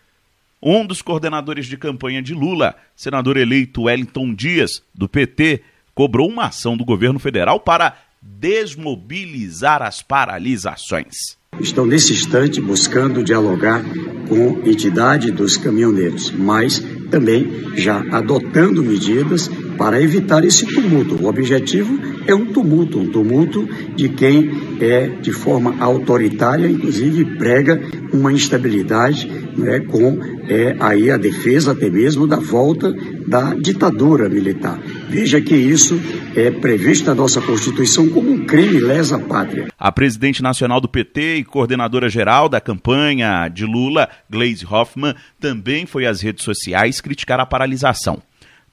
Um 0.62 0.86
dos 0.86 1.02
coordenadores 1.02 1.66
de 1.66 1.76
campanha 1.76 2.22
de 2.22 2.36
Lula, 2.36 2.76
senador 2.96 3.38
eleito 3.38 3.86
Wellington 3.86 4.32
Dias, 4.32 4.84
do 4.94 5.10
PT, 5.10 5.64
cobrou 5.96 6.30
uma 6.30 6.50
ação 6.50 6.78
do 6.78 6.86
governo 6.86 7.18
federal 7.18 7.60
para 7.60 7.98
desmobilizar 8.22 9.82
as 9.82 10.04
paralisações 10.04 11.16
estão 11.60 11.86
nesse 11.86 12.14
instante 12.14 12.62
buscando 12.62 13.24
dialogar 13.24 13.84
com 14.28 14.62
a 14.64 14.70
entidade 14.70 15.32
dos 15.32 15.58
caminhoneiros, 15.58 16.32
mas 16.32 16.84
também 17.10 17.50
já 17.76 18.04
adotando 18.12 18.84
medidas 18.84 19.50
para 19.78 20.02
evitar 20.02 20.44
esse 20.44 20.66
tumulto. 20.66 21.16
O 21.22 21.28
objetivo 21.28 22.00
é 22.26 22.34
um 22.34 22.46
tumulto, 22.46 23.00
um 23.00 23.08
tumulto 23.08 23.68
de 23.96 24.10
quem 24.10 24.52
é 24.80 25.08
de 25.08 25.32
forma 25.32 25.76
autoritária, 25.80 26.68
inclusive 26.68 27.38
prega 27.38 27.82
uma 28.12 28.32
instabilidade 28.32 29.30
né, 29.56 29.80
com 29.82 30.20
é, 30.48 30.76
aí 30.80 31.12
a 31.12 31.18
defesa 31.18 31.72
até 31.72 31.90
mesmo 31.90 32.26
da 32.26 32.38
volta 32.38 32.94
da 33.28 33.54
ditadura 33.54 34.30
militar. 34.30 34.80
Veja 35.10 35.42
que 35.42 35.56
isso 35.56 36.00
é 36.36 36.52
previsto 36.52 37.08
na 37.08 37.16
nossa 37.16 37.42
Constituição 37.42 38.10
como 38.10 38.32
um 38.32 38.46
crime 38.46 38.80
lesa 38.80 39.20
pátria. 39.20 39.68
A 39.78 39.92
presidente 39.92 40.42
nacional 40.44 40.80
do 40.80 40.88
PT 40.88 41.38
e 41.38 41.44
coordenadora 41.44 42.10
geral 42.10 42.48
da 42.48 42.62
campanha 42.62 43.48
de 43.48 43.66
Lula, 43.66 44.10
Gleisi 44.30 44.66
Hoffmann, 44.66 45.16
também 45.40 45.86
foi 45.86 46.06
às 46.06 46.22
redes 46.22 46.44
sociais 46.44 47.02
criticar 47.02 47.40
a 47.40 47.46
paralisação. 47.46 48.22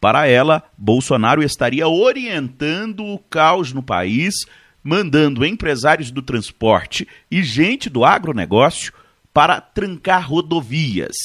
Para 0.00 0.26
ela, 0.26 0.64
Bolsonaro 0.76 1.44
estaria 1.44 1.87
orientando 1.87 3.04
o 3.04 3.18
caos 3.18 3.73
no 3.73 3.82
país, 3.82 4.35
mandando 4.82 5.47
empresários 5.47 6.11
do 6.11 6.21
transporte 6.21 7.06
e 7.30 7.42
gente 7.42 7.88
do 7.88 8.04
agronegócio 8.04 8.92
para 9.32 9.61
trancar 9.61 10.28
rodovias. 10.28 11.16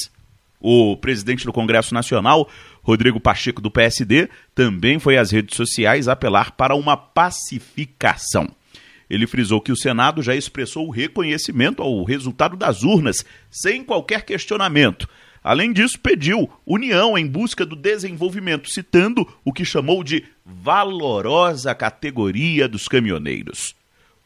O 0.60 0.96
presidente 0.96 1.44
do 1.44 1.52
Congresso 1.52 1.94
Nacional, 1.94 2.48
Rodrigo 2.88 3.20
Pacheco, 3.20 3.60
do 3.60 3.70
PSD, 3.70 4.30
também 4.54 4.98
foi 4.98 5.18
às 5.18 5.30
redes 5.30 5.54
sociais 5.54 6.08
apelar 6.08 6.52
para 6.52 6.74
uma 6.74 6.96
pacificação. 6.96 8.48
Ele 9.10 9.26
frisou 9.26 9.60
que 9.60 9.70
o 9.70 9.76
Senado 9.76 10.22
já 10.22 10.34
expressou 10.34 10.86
o 10.86 10.90
reconhecimento 10.90 11.82
ao 11.82 12.02
resultado 12.02 12.56
das 12.56 12.82
urnas, 12.84 13.26
sem 13.50 13.84
qualquer 13.84 14.24
questionamento. 14.24 15.06
Além 15.44 15.70
disso, 15.70 16.00
pediu 16.00 16.50
união 16.64 17.18
em 17.18 17.26
busca 17.26 17.66
do 17.66 17.76
desenvolvimento, 17.76 18.70
citando 18.70 19.28
o 19.44 19.52
que 19.52 19.66
chamou 19.66 20.02
de 20.02 20.24
valorosa 20.42 21.74
categoria 21.74 22.66
dos 22.66 22.88
caminhoneiros. 22.88 23.76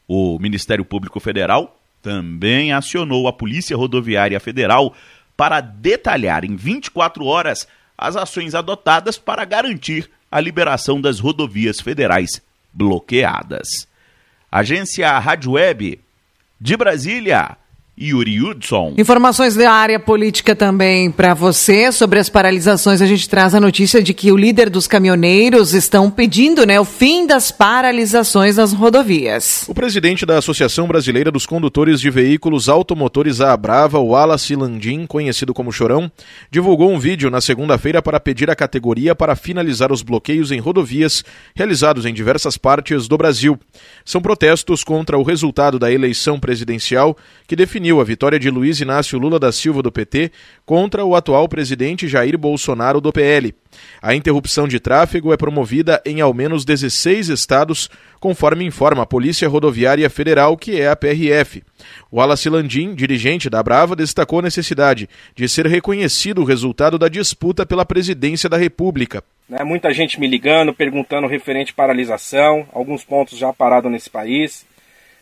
O 0.06 0.38
Ministério 0.38 0.84
Público 0.84 1.18
Federal 1.18 1.82
também 2.00 2.72
acionou 2.72 3.26
a 3.26 3.32
Polícia 3.32 3.76
Rodoviária 3.76 4.38
Federal 4.38 4.94
para 5.36 5.60
detalhar 5.60 6.44
em 6.44 6.54
24 6.54 7.24
horas 7.24 7.66
as 8.06 8.16
ações 8.16 8.54
adotadas 8.54 9.16
para 9.18 9.44
garantir 9.44 10.10
a 10.30 10.40
liberação 10.40 11.00
das 11.00 11.18
rodovias 11.20 11.80
federais 11.80 12.42
bloqueadas. 12.72 13.68
Agência 14.50 15.18
Rádio 15.18 15.52
Web 15.52 16.00
de 16.60 16.76
Brasília. 16.76 17.56
Yuri 18.00 18.40
Hudson. 18.40 18.94
Informações 18.96 19.54
da 19.54 19.70
área 19.70 20.00
política 20.00 20.56
também 20.56 21.10
para 21.10 21.34
você 21.34 21.92
sobre 21.92 22.18
as 22.18 22.28
paralisações. 22.28 23.02
A 23.02 23.06
gente 23.06 23.28
traz 23.28 23.54
a 23.54 23.60
notícia 23.60 24.02
de 24.02 24.14
que 24.14 24.32
o 24.32 24.36
líder 24.36 24.70
dos 24.70 24.86
caminhoneiros 24.86 25.74
estão 25.74 26.10
pedindo 26.10 26.66
né, 26.66 26.80
o 26.80 26.86
fim 26.86 27.26
das 27.26 27.52
paralisações 27.52 28.56
nas 28.56 28.72
rodovias. 28.72 29.66
O 29.68 29.74
presidente 29.74 30.24
da 30.24 30.38
Associação 30.38 30.88
Brasileira 30.88 31.30
dos 31.30 31.44
Condutores 31.44 32.00
de 32.00 32.08
Veículos 32.08 32.68
Automotores 32.68 33.40
a 33.42 33.54
Brava, 33.56 33.98
Wallace 33.98 34.56
Landim, 34.56 35.06
conhecido 35.06 35.52
como 35.52 35.70
Chorão, 35.70 36.10
divulgou 36.50 36.90
um 36.90 36.98
vídeo 36.98 37.30
na 37.30 37.42
segunda-feira 37.42 38.00
para 38.00 38.18
pedir 38.18 38.50
à 38.50 38.56
categoria 38.56 39.14
para 39.14 39.36
finalizar 39.36 39.92
os 39.92 40.02
bloqueios 40.02 40.50
em 40.50 40.58
rodovias 40.58 41.22
realizados 41.54 42.06
em 42.06 42.14
diversas 42.14 42.56
partes 42.56 43.06
do 43.06 43.18
Brasil. 43.18 43.58
São 44.04 44.22
protestos 44.22 44.82
contra 44.82 45.18
o 45.18 45.22
resultado 45.22 45.78
da 45.78 45.92
eleição 45.92 46.40
presidencial 46.40 47.16
que 47.46 47.54
definiu 47.54 47.81
definiu 47.82 48.00
a 48.00 48.04
vitória 48.04 48.38
de 48.38 48.48
Luiz 48.48 48.80
Inácio 48.80 49.18
Lula 49.18 49.40
da 49.40 49.50
Silva 49.50 49.82
do 49.82 49.90
PT 49.90 50.30
contra 50.64 51.04
o 51.04 51.16
atual 51.16 51.48
presidente 51.48 52.06
Jair 52.06 52.38
Bolsonaro 52.38 53.00
do 53.00 53.12
PL. 53.12 53.52
A 54.00 54.14
interrupção 54.14 54.68
de 54.68 54.78
tráfego 54.78 55.32
é 55.32 55.36
promovida 55.36 56.00
em 56.06 56.20
ao 56.20 56.32
menos 56.32 56.64
16 56.64 57.28
estados, 57.28 57.90
conforme 58.20 58.64
informa 58.64 59.02
a 59.02 59.06
Polícia 59.06 59.48
Rodoviária 59.48 60.08
Federal, 60.08 60.56
que 60.56 60.80
é 60.80 60.86
a 60.86 60.94
PRF. 60.94 61.64
Wallace 62.12 62.48
Landim, 62.48 62.94
dirigente 62.94 63.50
da 63.50 63.60
Brava, 63.60 63.96
destacou 63.96 64.38
a 64.38 64.42
necessidade 64.42 65.08
de 65.34 65.48
ser 65.48 65.66
reconhecido 65.66 66.42
o 66.42 66.44
resultado 66.44 66.96
da 66.96 67.08
disputa 67.08 67.66
pela 67.66 67.84
presidência 67.84 68.48
da 68.48 68.56
República. 68.56 69.24
Né, 69.48 69.64
muita 69.64 69.92
gente 69.92 70.20
me 70.20 70.28
ligando, 70.28 70.72
perguntando 70.72 71.26
referente 71.26 71.72
à 71.72 71.74
paralisação, 71.74 72.64
alguns 72.72 73.04
pontos 73.04 73.36
já 73.36 73.52
parados 73.52 73.90
nesse 73.90 74.08
país. 74.08 74.64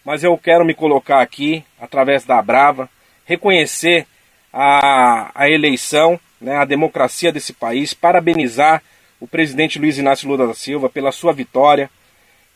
Mas 0.04 0.24
eu 0.24 0.36
quero 0.38 0.64
me 0.64 0.74
colocar 0.74 1.20
aqui, 1.20 1.64
através 1.80 2.24
da 2.24 2.40
Brava, 2.40 2.88
reconhecer 3.24 4.06
a, 4.52 5.30
a 5.34 5.48
eleição, 5.48 6.18
né, 6.40 6.56
a 6.56 6.64
democracia 6.64 7.32
desse 7.32 7.52
país, 7.52 7.94
parabenizar 7.94 8.82
o 9.20 9.26
presidente 9.26 9.78
Luiz 9.78 9.98
Inácio 9.98 10.28
Lula 10.28 10.46
da 10.46 10.54
Silva 10.54 10.88
pela 10.88 11.12
sua 11.12 11.32
vitória. 11.32 11.90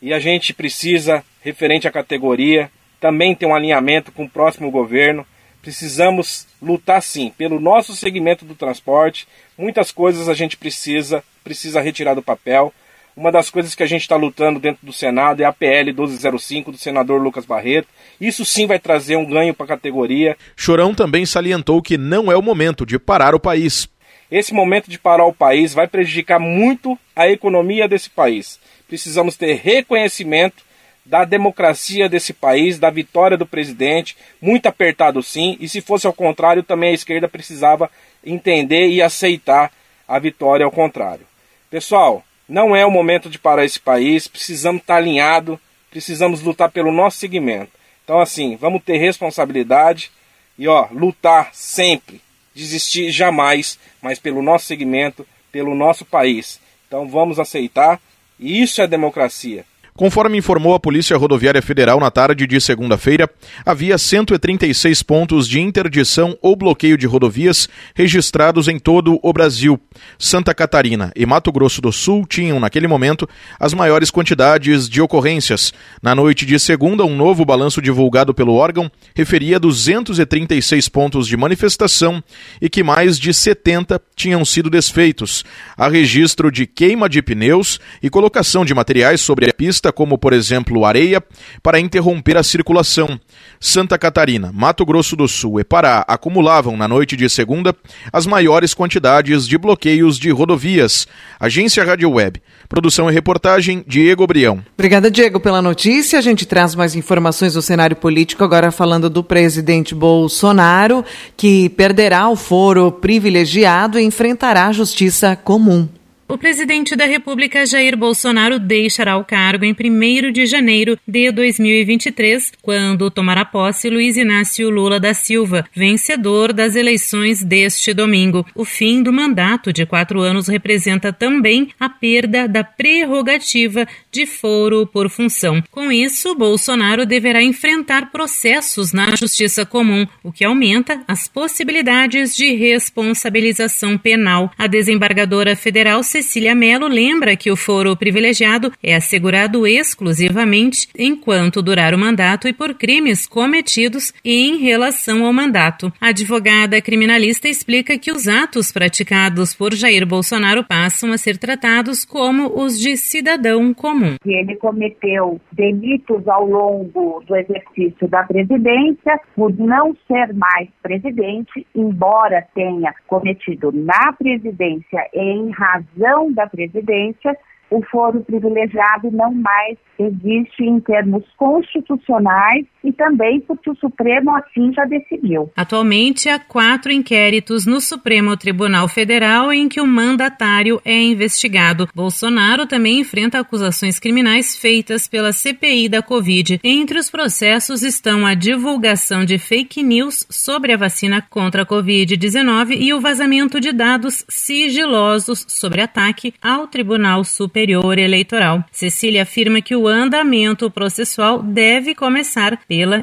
E 0.01 0.13
a 0.13 0.19
gente 0.19 0.53
precisa, 0.53 1.25
referente 1.43 1.87
à 1.87 1.93
categoria, 1.93 2.71
também 3.01 3.35
ter 3.35 3.47
um 3.47 3.55
alinhamento 3.55 4.11
com 4.11 4.25
o 4.25 4.31
próximo 4.31 4.71
governo. 4.71 5.27
Precisamos 5.61 6.47
lutar 6.61 7.03
sim 7.03 7.33
pelo 7.37 7.61
nosso 7.61 7.95
segmento 7.95 8.45
do 8.45 8.55
transporte. 8.55 9.29
Muitas 9.57 9.93
coisas 9.93 10.29
a 10.29 10.35
gente 10.35 10.57
precisa 10.57 11.23
precisa 11.45 11.83
retirar 11.83 12.15
do 12.15 12.23
papel. 12.23 12.73
Uma 13.17 13.31
das 13.31 13.49
coisas 13.49 13.77
que 13.77 13.83
a 13.83 13.87
gente 13.87 14.03
está 14.03 14.17
lutando 14.17 14.59
dentro 14.59 14.85
do 14.85 14.93
Senado 14.93 15.41
é 15.41 15.45
a 15.45 15.53
PL 15.53 15.93
1205 15.93 16.73
do 16.73 16.79
senador 16.79 17.23
Lucas 17.23 17.47
Barreto. 17.47 17.87
Isso 18.21 18.45
sim 18.45 18.67
vai 18.67 18.79
trazer 18.79 19.17
um 19.17 19.25
ganho 19.25 19.55
para 19.55 19.65
a 19.67 19.69
categoria. 19.69 20.37
Chorão 20.57 20.93
também 20.93 21.25
salientou 21.25 21.81
que 21.81 21.97
não 21.97 22.33
é 22.33 22.37
o 22.37 22.43
momento 22.43 22.85
de 22.85 22.99
parar 22.99 23.33
o 23.33 23.41
país. 23.41 23.89
Esse 24.29 24.53
momento 24.53 24.91
de 24.91 24.99
parar 24.99 25.27
o 25.27 25.33
país 25.33 25.73
vai 25.73 25.87
prejudicar 25.87 26.41
muito 26.41 26.99
a 27.15 27.29
economia 27.29 27.87
desse 27.87 28.11
país. 28.11 28.59
Precisamos 28.89 29.37
ter 29.37 29.61
reconhecimento 29.63 30.65
da 31.07 31.25
democracia 31.25 32.09
desse 32.09 32.33
país, 32.33 32.79
da 32.79 32.91
vitória 32.91 33.37
do 33.37 33.47
presidente, 33.47 34.17
muito 34.41 34.67
apertado 34.67 35.23
sim, 35.23 35.57
e 35.61 35.69
se 35.69 35.81
fosse 35.81 36.07
ao 36.07 36.13
contrário, 36.13 36.63
também 36.63 36.91
a 36.91 36.95
esquerda 36.95 37.29
precisava 37.29 37.91
entender 38.25 38.89
e 38.89 39.03
aceitar 39.03 39.71
a 40.09 40.19
vitória 40.19 40.65
ao 40.65 40.73
contrário. 40.73 41.27
Pessoal, 41.71 42.25
não 42.49 42.75
é 42.75 42.85
o 42.85 42.91
momento 42.91 43.31
de 43.31 43.39
parar 43.39 43.65
esse 43.65 43.81
país, 43.81 44.29
precisamos 44.29 44.83
estar 44.83 44.97
alinhados, 44.97 45.59
precisamos 45.91 46.43
lutar 46.43 46.71
pelo 46.71 46.93
nosso 46.93 47.19
segmento. 47.19 47.73
Então, 48.05 48.21
assim, 48.21 48.57
vamos 48.57 48.83
ter 48.83 48.99
responsabilidade 48.99 50.11
e, 50.59 50.69
ó, 50.69 50.89
lutar 50.91 51.51
sempre, 51.53 52.21
desistir 52.55 53.11
jamais, 53.11 53.79
mas 54.03 54.19
pelo 54.19 54.43
nosso 54.43 54.67
segmento, 54.67 55.27
pelo 55.51 55.75
nosso 55.75 56.05
país. 56.05 56.61
Então, 56.87 57.09
vamos 57.09 57.39
aceitar, 57.39 58.01
e 58.39 58.61
isso 58.63 58.83
é 58.83 58.87
democracia. 58.87 59.65
Conforme 59.97 60.37
informou 60.39 60.75
a 60.75 60.81
Polícia 60.81 61.17
Rodoviária 61.17 61.63
Federal 61.63 62.01
na 62.01 62.11
tarde 62.11 62.49
de 62.49 62.61
segunda-feira, 62.61 63.31
havia 63.65 63.97
136 63.97 65.05
pontos 65.05 65.49
de 65.49 65.61
interdição 65.61 66.37
ou 66.43 66.57
bloqueio 66.57 66.99
de 66.99 67.07
rodovias 67.07 67.69
registrados 67.95 68.67
em 68.67 68.77
todo 68.77 69.21
o 69.23 69.33
Brasil. 69.33 69.81
Santa 70.19 70.53
Catarina 70.53 71.13
e 71.15 71.25
Mato 71.25 71.53
Grosso 71.53 71.81
do 71.81 71.93
Sul 71.93 72.27
tinham, 72.27 72.59
naquele 72.59 72.89
momento, 72.89 73.29
as 73.57 73.73
maiores 73.73 74.11
quantidades 74.11 74.89
de 74.89 75.01
ocorrências. 75.01 75.73
Na 76.03 76.13
noite 76.13 76.45
de 76.45 76.59
segunda, 76.59 77.05
um 77.05 77.15
novo 77.15 77.45
balanço 77.45 77.81
divulgado 77.81 78.35
pelo 78.35 78.55
órgão 78.55 78.91
referia 79.15 79.61
236 79.61 80.89
pontos 80.89 81.29
de 81.29 81.37
manifestação 81.37 82.21
e 82.61 82.69
que 82.69 82.83
mais 82.83 83.17
de 83.17 83.33
70 83.33 84.03
tinham 84.17 84.45
sido 84.45 84.69
desfeitos. 84.69 85.45
Há 85.77 85.87
registro 85.87 86.51
de 86.51 86.67
queima 86.67 87.09
de 87.09 87.23
pneus 87.23 87.79
e 88.03 88.11
colocação 88.11 88.65
de 88.65 88.75
materiais 88.75 89.21
sobre 89.21 89.49
a 89.49 89.55
pista 89.55 89.84
como 89.93 90.19
por 90.19 90.33
exemplo 90.33 90.85
areia, 90.85 91.23
para 91.63 91.81
interromper 91.81 92.37
a 92.37 92.43
circulação. 92.43 93.19
Santa 93.61 93.99
Catarina, 93.99 94.51
Mato 94.53 94.85
Grosso 94.85 95.17
do 95.17 95.27
Sul 95.27 95.61
e 95.61 95.65
Pará 95.65 96.05
acumulavam 96.07 96.77
na 96.77 96.87
noite 96.87 97.17
de 97.17 97.29
segunda 97.29 97.75
as 98.13 98.27
maiores 98.27 98.75
quantidades 98.75 99.47
de 99.47 99.57
bloqueios 99.57 100.19
de 100.19 100.31
rodovias. 100.31 101.07
Agência 101.39 101.85
Rádio 101.85 102.11
Web. 102.11 102.43
Produção 102.69 103.11
e 103.11 103.13
reportagem 103.13 103.85
Diego 103.87 104.27
Brião. 104.27 104.63
Obrigada, 104.75 105.11
Diego, 105.11 105.41
pela 105.41 105.63
notícia. 105.63 106.19
A 106.19 106.23
gente 106.23 106.47
traz 106.47 106.75
mais 106.75 106.95
informações 106.95 107.55
do 107.55 107.63
cenário 107.63 107.97
político 107.97 108.45
agora 108.45 108.71
falando 108.71 109.09
do 109.09 109.23
presidente 109.23 109.95
Bolsonaro, 109.95 111.05
que 111.37 111.69
perderá 111.71 112.29
o 112.29 112.37
foro 112.37 112.91
privilegiado 112.91 113.99
e 113.99 114.05
enfrentará 114.05 114.67
a 114.67 114.73
justiça 114.73 115.37
comum. 115.37 115.89
O 116.27 116.39
presidente 116.39 116.97
da 116.97 117.05
República, 117.05 117.67
Jair 117.67 117.99
Bolsonaro, 117.99 118.59
deixará 118.59 119.19
o 119.19 119.25
cargo 119.25 119.63
em 119.63 119.77
1 119.79 120.33
de 120.33 120.47
janeiro 120.47 120.99
de 121.07 121.31
2023, 121.31 122.51
quando 122.63 123.11
tomará 123.11 123.45
posse 123.45 123.91
Luiz 123.91 124.17
Inácio 124.17 124.71
Lula 124.71 124.99
da 124.99 125.13
Silva, 125.13 125.67
vencedor 125.75 126.55
das 126.55 126.77
eleições 126.77 127.45
deste 127.45 127.93
domingo. 127.93 128.45
O 128.55 128.65
fim 128.65 129.03
do 129.03 129.13
mandato 129.13 129.71
de 129.71 129.85
quatro 129.85 130.21
anos 130.21 130.49
representa 130.49 131.13
também 131.13 131.69
a 131.79 131.91
perda 131.91 132.49
da 132.49 132.65
prerrogativa 132.65 133.87
de 134.11 134.25
foro 134.25 134.87
por 134.87 135.11
função. 135.11 135.63
Com 135.71 135.93
isso, 135.93 136.35
Bolsonaro 136.35 137.05
deverá 137.05 137.43
enfrentar 137.43 138.11
processos 138.11 138.95
na 138.95 139.15
Justiça 139.15 139.67
Comum, 139.67 140.07
o 140.23 140.33
que 140.33 140.45
aumenta 140.45 141.03
as 141.07 141.29
possibilidades 141.29 142.35
de 142.35 142.55
responsabilização 142.55 143.99
penal. 143.99 144.51
A 144.57 144.67
desembargadora 144.67 145.55
federal 145.55 146.03
Cecília 146.15 146.55
Mello 146.55 146.87
lembra 146.87 147.35
que 147.35 147.51
o 147.51 147.57
foro 147.57 147.97
privilegiado 147.97 148.71
é 148.81 148.95
assegurado 148.95 149.67
exclusivamente 149.67 150.89
enquanto 150.97 151.61
durar 151.61 151.93
o 151.93 151.99
mandato 151.99 152.47
e 152.47 152.53
por 152.53 152.75
crimes 152.75 153.27
cometidos 153.27 154.15
em 154.25 154.59
relação 154.59 155.27
ao 155.27 155.33
mandato. 155.33 155.93
A 156.01 156.11
advogada 156.11 156.81
criminalista 156.81 157.49
explica 157.49 157.99
que 157.99 158.13
os 158.13 158.29
atos 158.29 158.71
praticados 158.71 159.57
por 159.57 159.75
Jair 159.75 160.07
Bolsonaro 160.07 160.63
passam 160.63 161.11
a 161.11 161.19
ser 161.19 161.37
tratados 161.37 162.05
como 162.05 162.63
os 162.63 162.79
de 162.79 162.97
cidadão 162.97 163.75
comum. 163.75 164.15
Ele 164.25 164.55
cometeu 164.55 165.41
delitos 165.51 166.29
ao 166.29 166.47
longo 166.47 167.25
do 167.27 167.35
exercício 167.35 168.07
da 168.07 168.23
presidência 168.23 169.19
por 169.35 169.53
não 169.59 169.97
ser 170.07 170.33
mais 170.33 170.69
presidente, 170.81 171.67
embora 171.75 172.47
tenha 172.55 172.95
cometido 173.09 173.73
na 173.73 174.13
presidência 174.13 175.09
em 175.13 175.51
razão 175.51 176.04
decisão 176.05 176.33
da 176.33 176.47
presidência, 176.47 177.37
o 177.71 177.83
foro 177.83 178.23
privilegiado 178.23 179.11
não 179.11 179.33
mais 179.33 179.79
existe 179.99 180.63
em 180.63 180.79
termos 180.81 181.25
constitucionais 181.37 182.67
e 182.85 182.93
também 182.93 183.41
porque 183.41 183.71
o 183.71 183.77
Supremo 183.77 184.31
assim 184.37 184.73
já 184.73 184.85
decidiu. 184.85 185.51
Atualmente 185.57 186.29
há 186.29 186.39
quatro 186.39 186.93
inquéritos 186.93 187.67
no 187.67 187.81
Supremo 187.81 188.37
Tribunal 188.37 188.87
Federal 188.89 189.53
em 189.53 189.69
que 189.69 189.81
o 189.81 189.87
mandatário 189.87 190.81
é 190.85 191.01
investigado. 191.01 191.89
Bolsonaro 191.95 192.67
também 192.67 193.01
enfrenta 193.01 193.39
acusações 193.39 193.99
criminais 193.99 194.57
feitas 194.57 195.09
pela 195.09 195.33
CPI 195.33 195.89
da 195.89 196.03
Covid. 196.03 196.61
Entre 196.63 196.99
os 196.99 197.11
processos 197.11 197.83
estão 197.83 198.27
a 198.27 198.35
divulgação 198.35 199.25
de 199.25 199.39
fake 199.39 199.83
news 199.83 200.27
sobre 200.29 200.73
a 200.73 200.77
vacina 200.77 201.23
contra 201.23 201.63
a 201.63 201.67
Covid-19 201.67 202.77
e 202.79 202.93
o 202.93 203.01
vazamento 203.01 203.61
de 203.61 203.73
dados 203.73 204.25
sigilosos 204.29 205.45
sobre 205.49 205.81
ataque 205.81 206.35
ao 206.43 206.67
Tribunal 206.67 207.25
Superior 207.25 207.99
Eleitoral. 207.99 208.65
Cecília 208.71 209.23
afirma 209.23 209.61
que 209.61 209.75
o 209.75 209.89
andamento 209.89 210.71
processual 210.71 211.43
deve 211.43 211.95
começar 211.95 212.59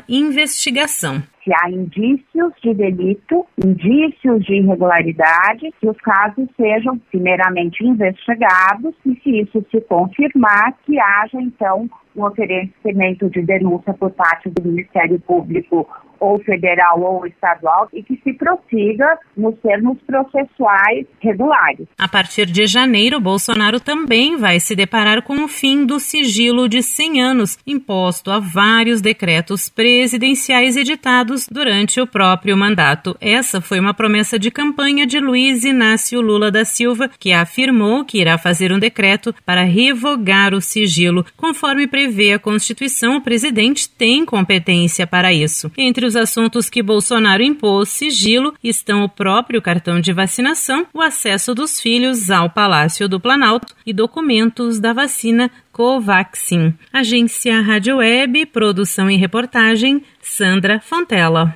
investigação. 0.07 1.21
Se 1.43 1.51
há 1.55 1.69
indícios 1.69 2.53
de 2.61 2.73
delito, 2.73 3.45
indícios 3.63 4.45
de 4.45 4.55
irregularidade, 4.55 5.71
que 5.79 5.89
os 5.89 5.97
casos 5.97 6.47
sejam 6.55 6.97
primeiramente 7.09 7.83
investigados 7.83 8.93
e 9.05 9.15
se 9.23 9.41
isso 9.41 9.65
se 9.71 9.81
confirmar, 9.81 10.77
que 10.85 10.99
haja 10.99 11.41
então 11.41 11.89
um 12.15 12.23
oferecimento 12.23 13.29
de 13.29 13.41
denúncia 13.41 13.93
por 13.93 14.11
parte 14.11 14.49
do 14.49 14.61
Ministério 14.67 15.19
Público 15.19 15.87
ou 16.21 16.39
federal 16.39 17.01
ou 17.01 17.25
estadual 17.25 17.89
e 17.91 18.03
que 18.03 18.15
se 18.23 18.31
prossiga 18.33 19.17
nos 19.35 19.57
termos 19.59 19.97
processuais 20.05 21.07
regulares. 21.19 21.87
A 21.97 22.07
partir 22.07 22.45
de 22.45 22.67
janeiro, 22.67 23.19
Bolsonaro 23.19 23.79
também 23.79 24.37
vai 24.37 24.59
se 24.59 24.75
deparar 24.75 25.23
com 25.23 25.43
o 25.43 25.47
fim 25.47 25.85
do 25.85 25.99
sigilo 25.99 26.69
de 26.69 26.83
100 26.83 27.21
anos 27.21 27.57
imposto 27.65 28.29
a 28.29 28.39
vários 28.39 29.01
decretos 29.01 29.67
presidenciais 29.67 30.77
editados 30.77 31.47
durante 31.49 31.99
o 31.99 32.05
próprio 32.05 32.55
mandato. 32.55 33.17
Essa 33.19 33.59
foi 33.59 33.79
uma 33.79 33.93
promessa 33.93 34.37
de 34.37 34.51
campanha 34.51 35.07
de 35.07 35.19
Luiz 35.19 35.63
Inácio 35.63 36.21
Lula 36.21 36.51
da 36.51 36.63
Silva, 36.63 37.09
que 37.19 37.33
afirmou 37.33 38.05
que 38.05 38.19
irá 38.19 38.37
fazer 38.37 38.71
um 38.71 38.79
decreto 38.79 39.33
para 39.43 39.63
revogar 39.63 40.53
o 40.53 40.61
sigilo. 40.61 41.25
Conforme 41.35 41.87
prevê 41.87 42.33
a 42.33 42.39
Constituição, 42.39 43.17
o 43.17 43.21
presidente 43.21 43.89
tem 43.89 44.23
competência 44.23 45.07
para 45.07 45.33
isso. 45.33 45.71
Entre 45.77 46.05
os 46.05 46.10
assuntos 46.15 46.69
que 46.69 46.83
Bolsonaro 46.83 47.43
impôs 47.43 47.89
sigilo 47.89 48.53
estão 48.63 49.03
o 49.03 49.09
próprio 49.09 49.61
cartão 49.61 49.99
de 49.99 50.13
vacinação, 50.13 50.85
o 50.93 51.01
acesso 51.01 51.53
dos 51.53 51.79
filhos 51.79 52.29
ao 52.29 52.49
Palácio 52.49 53.07
do 53.07 53.19
Planalto 53.19 53.73
e 53.85 53.93
documentos 53.93 54.79
da 54.79 54.93
vacina 54.93 55.51
Covaxin. 55.71 56.73
Agência 56.91 57.61
Rádio 57.61 57.97
Web, 57.97 58.45
produção 58.47 59.09
e 59.09 59.17
reportagem, 59.17 60.03
Sandra 60.21 60.79
Fontela. 60.79 61.55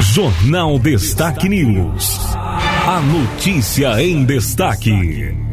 Jornal 0.00 0.78
Destaque 0.78 1.48
News. 1.48 2.18
A 2.36 3.00
notícia 3.00 4.02
em 4.02 4.24
destaque. 4.24 5.43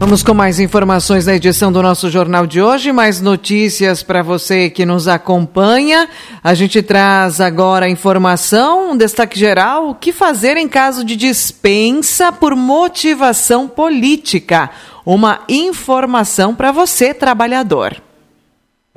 Vamos 0.00 0.22
com 0.22 0.32
mais 0.32 0.58
informações 0.58 1.26
na 1.26 1.34
edição 1.34 1.70
do 1.70 1.82
nosso 1.82 2.08
jornal 2.08 2.46
de 2.46 2.58
hoje, 2.62 2.90
mais 2.90 3.20
notícias 3.20 4.02
para 4.02 4.22
você 4.22 4.70
que 4.70 4.86
nos 4.86 5.06
acompanha. 5.06 6.08
A 6.42 6.54
gente 6.54 6.80
traz 6.80 7.38
agora 7.38 7.86
informação, 7.86 8.92
um 8.92 8.96
destaque 8.96 9.38
geral, 9.38 9.90
o 9.90 9.94
que 9.94 10.10
fazer 10.10 10.56
em 10.56 10.66
caso 10.66 11.04
de 11.04 11.14
dispensa 11.14 12.32
por 12.32 12.56
motivação 12.56 13.68
política. 13.68 14.70
Uma 15.04 15.40
informação 15.50 16.54
para 16.54 16.72
você, 16.72 17.12
trabalhador. 17.12 18.00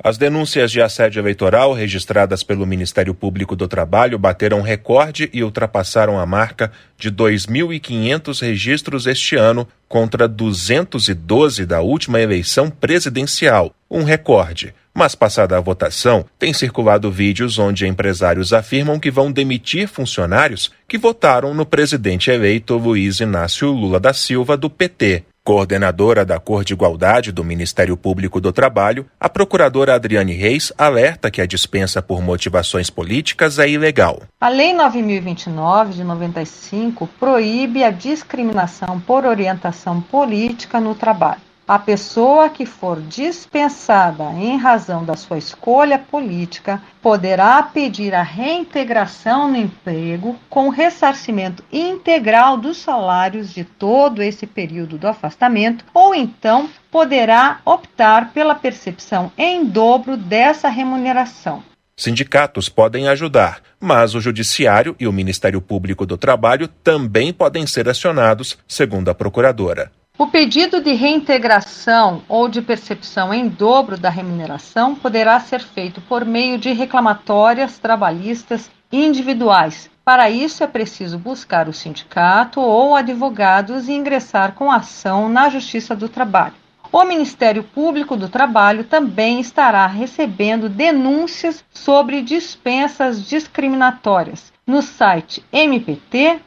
As 0.02 0.18
denúncias 0.18 0.72
de 0.72 0.82
assédio 0.82 1.20
eleitoral 1.20 1.72
registradas 1.72 2.42
pelo 2.42 2.66
Ministério 2.66 3.14
Público 3.14 3.54
do 3.54 3.68
Trabalho 3.68 4.18
bateram 4.18 4.60
recorde 4.60 5.30
e 5.32 5.42
ultrapassaram 5.42 6.18
a 6.18 6.26
marca 6.26 6.72
de 6.98 7.12
2.500 7.12 8.42
registros 8.42 9.06
este 9.06 9.36
ano 9.36 9.68
contra 9.88 10.26
212 10.26 11.64
da 11.64 11.80
última 11.80 12.20
eleição 12.20 12.68
presidencial. 12.68 13.72
Um 13.88 14.02
recorde. 14.02 14.74
Mas, 14.92 15.14
passada 15.14 15.56
a 15.56 15.60
votação, 15.60 16.24
tem 16.38 16.52
circulado 16.52 17.10
vídeos 17.10 17.58
onde 17.58 17.86
empresários 17.86 18.52
afirmam 18.52 18.98
que 18.98 19.10
vão 19.10 19.30
demitir 19.30 19.88
funcionários 19.88 20.72
que 20.88 20.98
votaram 20.98 21.54
no 21.54 21.64
presidente 21.64 22.30
eleito 22.30 22.76
Luiz 22.76 23.20
Inácio 23.20 23.70
Lula 23.70 23.98
da 23.98 24.12
Silva, 24.12 24.56
do 24.56 24.68
PT. 24.68 25.24
Coordenadora 25.46 26.24
da 26.24 26.40
Cor 26.40 26.64
de 26.64 26.72
Igualdade 26.72 27.30
do 27.30 27.44
Ministério 27.44 27.98
Público 27.98 28.40
do 28.40 28.50
Trabalho, 28.50 29.04
a 29.20 29.28
procuradora 29.28 29.94
Adriane 29.94 30.32
Reis 30.32 30.72
alerta 30.78 31.30
que 31.30 31.38
a 31.38 31.44
dispensa 31.46 32.00
por 32.00 32.22
motivações 32.22 32.88
políticas 32.88 33.58
é 33.58 33.68
ilegal. 33.68 34.22
A 34.40 34.48
Lei 34.48 34.72
9029 34.72 35.92
de 35.92 36.02
95 36.02 37.06
proíbe 37.20 37.84
a 37.84 37.90
discriminação 37.90 38.98
por 38.98 39.26
orientação 39.26 40.00
política 40.00 40.80
no 40.80 40.94
trabalho. 40.94 41.42
A 41.66 41.78
pessoa 41.78 42.50
que 42.50 42.66
for 42.66 43.00
dispensada 43.00 44.24
em 44.34 44.58
razão 44.58 45.02
da 45.02 45.16
sua 45.16 45.38
escolha 45.38 45.98
política 45.98 46.82
poderá 47.00 47.62
pedir 47.62 48.14
a 48.14 48.22
reintegração 48.22 49.50
no 49.50 49.56
emprego 49.56 50.38
com 50.50 50.68
ressarcimento 50.68 51.64
integral 51.72 52.58
dos 52.58 52.76
salários 52.76 53.50
de 53.50 53.64
todo 53.64 54.22
esse 54.22 54.46
período 54.46 54.98
do 54.98 55.08
afastamento, 55.08 55.86
ou 55.94 56.14
então 56.14 56.68
poderá 56.90 57.60
optar 57.64 58.34
pela 58.34 58.54
percepção 58.54 59.32
em 59.38 59.64
dobro 59.64 60.18
dessa 60.18 60.68
remuneração. 60.68 61.62
Sindicatos 61.96 62.68
podem 62.68 63.08
ajudar, 63.08 63.62
mas 63.80 64.14
o 64.14 64.20
Judiciário 64.20 64.94
e 65.00 65.06
o 65.08 65.12
Ministério 65.12 65.62
Público 65.62 66.04
do 66.04 66.18
Trabalho 66.18 66.68
também 66.68 67.32
podem 67.32 67.66
ser 67.66 67.88
acionados, 67.88 68.58
segundo 68.68 69.08
a 69.08 69.14
procuradora. 69.14 69.90
O 70.16 70.28
pedido 70.28 70.80
de 70.80 70.92
reintegração 70.92 72.22
ou 72.28 72.48
de 72.48 72.62
percepção 72.62 73.34
em 73.34 73.48
dobro 73.48 73.98
da 73.98 74.08
remuneração 74.08 74.94
poderá 74.94 75.40
ser 75.40 75.60
feito 75.60 76.00
por 76.02 76.24
meio 76.24 76.56
de 76.56 76.72
reclamatórias 76.72 77.80
trabalhistas 77.80 78.70
individuais. 78.92 79.90
Para 80.04 80.30
isso, 80.30 80.62
é 80.62 80.68
preciso 80.68 81.18
buscar 81.18 81.68
o 81.68 81.72
sindicato 81.72 82.60
ou 82.60 82.94
advogados 82.94 83.88
e 83.88 83.92
ingressar 83.92 84.52
com 84.52 84.70
ação 84.70 85.28
na 85.28 85.48
Justiça 85.48 85.96
do 85.96 86.08
Trabalho. 86.08 86.54
O 86.92 87.02
Ministério 87.02 87.64
Público 87.64 88.16
do 88.16 88.28
Trabalho 88.28 88.84
também 88.84 89.40
estará 89.40 89.84
recebendo 89.84 90.68
denúncias 90.68 91.64
sobre 91.72 92.22
dispensas 92.22 93.28
discriminatórias 93.28 94.52
no 94.64 94.80
site 94.80 95.44
mpt.mp.br 95.52 96.44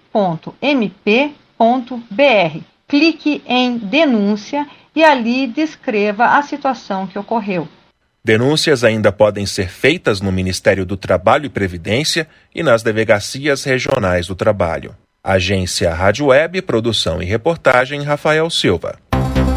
clique 2.87 3.43
em 3.45 3.77
denúncia 3.77 4.65
e 4.95 5.03
ali 5.03 5.45
descreva 5.45 6.37
a 6.37 6.41
situação 6.41 7.05
que 7.05 7.19
ocorreu. 7.19 7.67
Denúncias 8.23 8.83
ainda 8.83 9.11
podem 9.11 9.45
ser 9.45 9.69
feitas 9.69 10.19
no 10.19 10.31
Ministério 10.31 10.85
do 10.85 10.97
Trabalho 10.97 11.45
e 11.45 11.49
Previdência 11.49 12.27
e 12.53 12.63
nas 12.63 12.83
delegacias 12.83 13.63
regionais 13.63 14.27
do 14.27 14.35
trabalho. 14.35 14.95
Agência 15.23 15.93
Rádio 15.93 16.27
Web, 16.27 16.61
produção 16.61 17.21
e 17.21 17.25
reportagem 17.25 18.01
Rafael 18.01 18.49
Silva. 18.49 18.97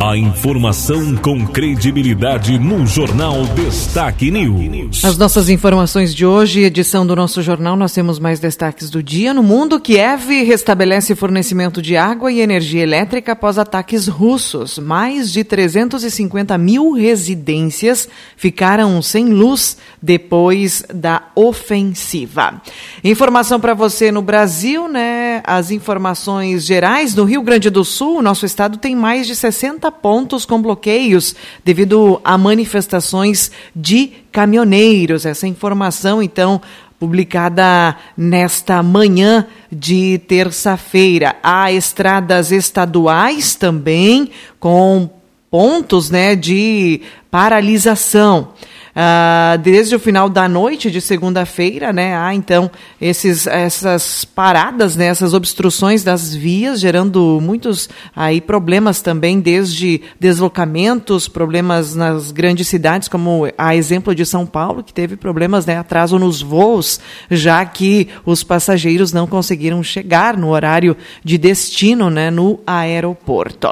A 0.02 0.16
informação 0.16 1.14
com 1.14 1.46
credibilidade 1.46 2.58
no 2.58 2.86
Jornal 2.86 3.44
Destaque 3.54 4.30
News. 4.30 5.04
As 5.04 5.18
nossas 5.18 5.50
informações 5.50 6.14
de 6.14 6.24
hoje, 6.24 6.62
edição 6.62 7.06
do 7.06 7.14
nosso 7.14 7.42
jornal, 7.42 7.76
nós 7.76 7.92
temos 7.92 8.18
mais 8.18 8.40
destaques 8.40 8.88
do 8.88 9.02
dia. 9.02 9.34
No 9.34 9.42
mundo, 9.42 9.78
Kiev 9.78 10.42
restabelece 10.42 11.14
fornecimento 11.14 11.82
de 11.82 11.98
água 11.98 12.32
e 12.32 12.40
energia 12.40 12.82
elétrica 12.82 13.32
após 13.32 13.58
ataques 13.58 14.08
russos. 14.08 14.78
Mais 14.78 15.30
de 15.30 15.44
350 15.44 16.56
mil 16.56 16.92
residências 16.92 18.08
ficaram 18.38 19.02
sem 19.02 19.26
luz 19.26 19.76
depois 20.00 20.82
da 20.94 21.24
ofensiva. 21.36 22.62
Informação 23.04 23.60
para 23.60 23.74
você 23.74 24.10
no 24.10 24.22
Brasil, 24.22 24.88
né? 24.88 25.42
As 25.44 25.70
informações 25.70 26.64
gerais 26.64 27.14
no 27.14 27.24
Rio 27.24 27.42
Grande 27.42 27.68
do 27.68 27.84
Sul, 27.84 28.22
nosso 28.22 28.46
estado 28.46 28.78
tem 28.78 28.96
mais 28.96 29.26
de 29.26 29.36
60 29.36 29.89
pontos 29.90 30.44
com 30.44 30.60
bloqueios 30.60 31.34
devido 31.64 32.20
a 32.24 32.36
manifestações 32.38 33.50
de 33.74 34.12
caminhoneiros. 34.32 35.26
Essa 35.26 35.46
informação, 35.46 36.22
então, 36.22 36.60
publicada 36.98 37.96
nesta 38.14 38.82
manhã 38.82 39.46
de 39.72 40.18
terça-feira. 40.28 41.34
Há 41.42 41.72
estradas 41.72 42.52
estaduais 42.52 43.54
também 43.54 44.30
com 44.58 45.08
pontos 45.50 46.10
né, 46.10 46.36
de 46.36 47.00
paralisação. 47.30 48.48
Uh, 48.90 49.56
desde 49.58 49.94
o 49.94 50.00
final 50.00 50.28
da 50.28 50.48
noite 50.48 50.90
de 50.90 51.00
segunda-feira, 51.00 51.92
né, 51.92 52.16
há 52.16 52.34
então 52.34 52.68
esses, 53.00 53.46
essas 53.46 54.24
paradas, 54.24 54.96
né, 54.96 55.06
essas 55.06 55.32
obstruções 55.32 56.02
das 56.02 56.34
vias, 56.34 56.80
gerando 56.80 57.38
muitos 57.40 57.88
aí 58.14 58.40
problemas 58.40 59.00
também, 59.00 59.38
desde 59.38 60.00
deslocamentos, 60.18 61.28
problemas 61.28 61.94
nas 61.94 62.32
grandes 62.32 62.66
cidades, 62.66 63.06
como 63.06 63.48
a 63.56 63.76
exemplo 63.76 64.12
de 64.12 64.26
São 64.26 64.44
Paulo, 64.44 64.82
que 64.82 64.92
teve 64.92 65.16
problemas, 65.16 65.64
né, 65.66 65.76
atraso 65.76 66.18
nos 66.18 66.42
voos, 66.42 67.00
já 67.30 67.64
que 67.64 68.08
os 68.26 68.42
passageiros 68.42 69.12
não 69.12 69.26
conseguiram 69.26 69.82
chegar 69.84 70.36
no 70.36 70.50
horário 70.50 70.96
de 71.24 71.38
destino, 71.38 72.10
né, 72.10 72.28
no 72.28 72.58
aeroporto. 72.66 73.68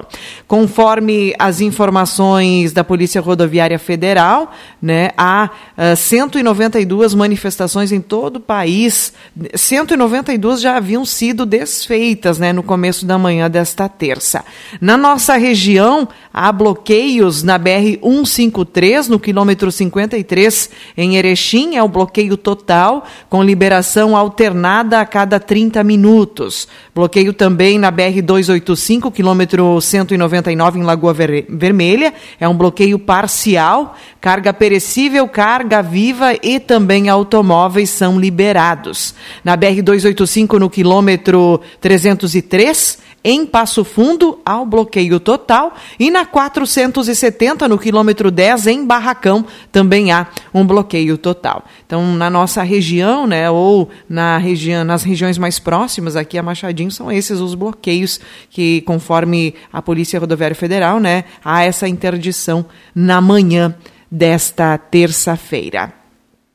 Conforme 0.46 1.34
as 1.38 1.60
informações 1.60 2.72
da 2.72 2.84
Polícia 2.84 3.20
Rodoviária 3.20 3.78
Federal, 3.78 4.52
né, 4.80 5.10
há 5.18 5.50
uh, 5.76 5.96
192 5.96 7.12
manifestações 7.12 7.90
em 7.90 8.00
todo 8.00 8.36
o 8.36 8.40
país. 8.40 9.12
192 9.52 10.60
já 10.60 10.76
haviam 10.76 11.04
sido 11.04 11.44
desfeitas 11.44 12.38
né, 12.38 12.52
no 12.52 12.62
começo 12.62 13.04
da 13.04 13.18
manhã 13.18 13.50
desta 13.50 13.88
terça. 13.88 14.44
Na 14.80 14.96
nossa 14.96 15.36
região, 15.36 16.08
há 16.32 16.52
bloqueios 16.52 17.42
na 17.42 17.58
BR-153, 17.58 19.08
no 19.08 19.18
quilômetro 19.18 19.72
53, 19.72 20.70
em 20.96 21.16
Erechim, 21.16 21.74
é 21.74 21.82
o 21.82 21.88
bloqueio 21.88 22.36
total, 22.36 23.04
com 23.28 23.42
liberação 23.42 24.16
alternada 24.16 25.00
a 25.00 25.06
cada 25.06 25.40
30 25.40 25.82
minutos. 25.82 26.68
Bloqueio 26.94 27.32
também 27.32 27.78
na 27.78 27.90
BR-285, 27.90 29.12
quilômetro 29.12 29.80
199, 29.80 30.78
em 30.78 30.82
Lagoa 30.82 31.12
Ver 31.12 31.46
Vermelha, 31.48 32.14
é 32.38 32.48
um 32.48 32.56
bloqueio 32.56 32.98
parcial, 32.98 33.96
carga 34.20 34.52
perecível 34.98 35.28
carga 35.28 35.80
viva 35.80 36.34
e 36.42 36.58
também 36.58 37.08
automóveis 37.08 37.88
são 37.88 38.18
liberados. 38.18 39.14
Na 39.44 39.56
BR-285, 39.56 40.58
no 40.58 40.68
quilômetro 40.68 41.60
303, 41.80 42.98
em 43.22 43.46
Passo 43.46 43.84
Fundo, 43.84 44.40
ao 44.44 44.66
bloqueio 44.66 45.20
total. 45.20 45.72
E 46.00 46.10
na 46.10 46.26
470, 46.26 47.68
no 47.68 47.78
quilômetro 47.78 48.28
10, 48.28 48.66
em 48.66 48.84
Barracão, 48.84 49.46
também 49.70 50.10
há 50.10 50.26
um 50.52 50.66
bloqueio 50.66 51.16
total. 51.16 51.64
Então, 51.86 52.04
na 52.16 52.28
nossa 52.28 52.64
região, 52.64 53.24
né, 53.24 53.48
ou 53.48 53.88
na 54.08 54.36
região, 54.36 54.82
nas 54.82 55.04
regiões 55.04 55.38
mais 55.38 55.60
próximas 55.60 56.16
aqui 56.16 56.36
a 56.36 56.42
Machadinho, 56.42 56.90
são 56.90 57.12
esses 57.12 57.38
os 57.38 57.54
bloqueios 57.54 58.18
que, 58.50 58.80
conforme 58.80 59.54
a 59.72 59.80
Polícia 59.80 60.18
Rodoviária 60.18 60.56
Federal, 60.56 60.98
né, 60.98 61.22
há 61.44 61.62
essa 61.62 61.86
interdição 61.86 62.66
na 62.92 63.20
manhã 63.20 63.76
desta 64.10 64.78
terça-feira. 64.78 65.92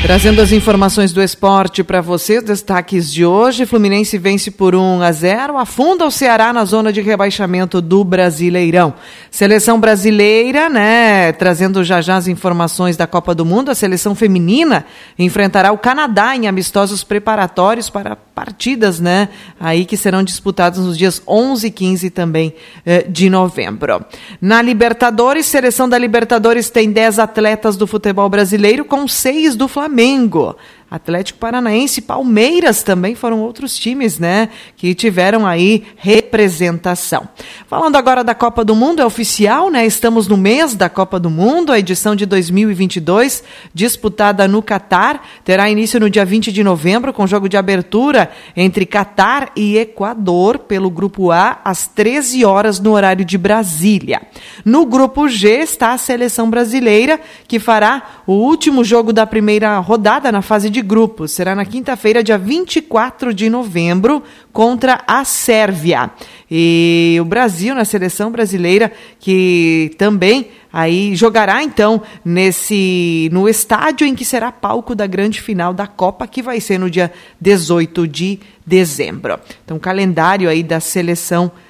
Trazendo 0.00 0.40
as 0.40 0.52
informações 0.52 1.12
do 1.12 1.20
esporte 1.20 1.82
para 1.82 2.00
vocês, 2.00 2.42
destaques 2.42 3.12
de 3.12 3.26
hoje: 3.26 3.66
Fluminense 3.66 4.16
vence 4.16 4.48
por 4.48 4.74
1 4.74 5.02
a 5.02 5.10
0, 5.10 5.58
afunda 5.58 6.06
o 6.06 6.10
Ceará 6.10 6.52
na 6.52 6.64
zona 6.64 6.92
de 6.92 7.00
rebaixamento 7.00 7.80
do 7.80 8.04
Brasileirão. 8.04 8.94
Seleção 9.28 9.80
brasileira, 9.80 10.68
né, 10.68 11.32
trazendo 11.32 11.82
já 11.82 12.00
já 12.00 12.16
as 12.16 12.28
informações 12.28 12.96
da 12.96 13.08
Copa 13.08 13.34
do 13.34 13.44
Mundo, 13.44 13.70
a 13.70 13.74
seleção 13.74 14.14
feminina 14.14 14.86
enfrentará 15.18 15.72
o 15.72 15.78
Canadá 15.78 16.34
em 16.34 16.46
amistosos 16.46 17.02
preparatórios 17.02 17.90
para 17.90 18.14
partidas, 18.16 19.00
né, 19.00 19.28
aí 19.58 19.84
que 19.84 19.96
serão 19.96 20.22
disputados 20.22 20.78
nos 20.78 20.96
dias 20.96 21.20
11 21.26 21.66
e 21.66 21.70
15 21.72 22.10
também 22.10 22.54
eh, 22.86 23.04
de 23.08 23.28
novembro. 23.28 24.04
Na 24.40 24.62
Libertadores, 24.62 25.46
seleção 25.46 25.88
da 25.88 25.98
Libertadores 25.98 26.70
tem 26.70 26.92
10 26.92 27.18
atletas 27.18 27.76
do 27.76 27.86
futebol 27.86 28.28
brasileiro 28.28 28.84
com 28.84 29.08
seis 29.08 29.56
do 29.56 29.66
Flamengo. 29.66 29.87
Flamengo. 29.88 30.56
Atlético 30.90 31.38
Paranaense, 31.38 32.00
Palmeiras 32.00 32.82
também 32.82 33.14
foram 33.14 33.40
outros 33.40 33.76
times, 33.76 34.18
né, 34.18 34.48
que 34.74 34.94
tiveram 34.94 35.46
aí 35.46 35.84
representação. 35.96 37.28
Falando 37.66 37.96
agora 37.96 38.24
da 38.24 38.34
Copa 38.34 38.64
do 38.64 38.74
Mundo, 38.74 39.02
é 39.02 39.04
oficial, 39.04 39.70
né? 39.70 39.84
Estamos 39.84 40.26
no 40.26 40.36
mês 40.36 40.74
da 40.74 40.88
Copa 40.88 41.20
do 41.20 41.28
Mundo, 41.28 41.72
a 41.72 41.78
edição 41.78 42.16
de 42.16 42.24
2022, 42.24 43.44
disputada 43.74 44.48
no 44.48 44.62
Catar, 44.62 45.22
terá 45.44 45.68
início 45.68 46.00
no 46.00 46.08
dia 46.08 46.24
20 46.24 46.50
de 46.50 46.64
novembro 46.64 47.12
com 47.12 47.26
jogo 47.26 47.48
de 47.48 47.56
abertura 47.56 48.30
entre 48.56 48.86
Catar 48.86 49.50
e 49.54 49.76
Equador 49.76 50.58
pelo 50.60 50.90
grupo 50.90 51.30
A 51.30 51.60
às 51.64 51.86
13 51.86 52.44
horas 52.44 52.80
no 52.80 52.92
horário 52.92 53.24
de 53.24 53.36
Brasília. 53.36 54.22
No 54.64 54.86
grupo 54.86 55.28
G 55.28 55.60
está 55.60 55.92
a 55.92 55.98
seleção 55.98 56.48
brasileira, 56.48 57.20
que 57.46 57.58
fará 57.58 58.22
o 58.26 58.32
último 58.32 58.82
jogo 58.82 59.12
da 59.12 59.26
primeira 59.26 59.76
rodada 59.78 60.32
na 60.32 60.40
fase 60.40 60.70
de 60.70 60.77
de 60.78 60.82
grupos. 60.82 61.32
Será 61.32 61.54
na 61.54 61.64
quinta-feira, 61.64 62.22
dia 62.22 62.38
24 62.38 63.34
de 63.34 63.50
novembro, 63.50 64.22
contra 64.52 65.02
a 65.06 65.24
Sérvia. 65.24 66.10
E 66.50 67.18
o 67.20 67.24
Brasil, 67.24 67.74
na 67.74 67.84
seleção 67.84 68.30
brasileira, 68.30 68.92
que 69.18 69.90
também 69.98 70.48
aí 70.72 71.16
jogará 71.16 71.62
então 71.62 72.00
nesse 72.24 73.28
no 73.32 73.48
estádio 73.48 74.06
em 74.06 74.14
que 74.14 74.24
será 74.24 74.52
palco 74.52 74.94
da 74.94 75.06
grande 75.06 75.40
final 75.40 75.74
da 75.74 75.86
Copa, 75.86 76.26
que 76.26 76.42
vai 76.42 76.60
ser 76.60 76.78
no 76.78 76.88
dia 76.88 77.12
18 77.40 78.06
de 78.06 78.38
dezembro. 78.64 79.38
Então, 79.64 79.78
calendário 79.78 80.48
aí 80.48 80.62
da 80.62 80.78
seleção 80.78 81.46
brasileira 81.46 81.67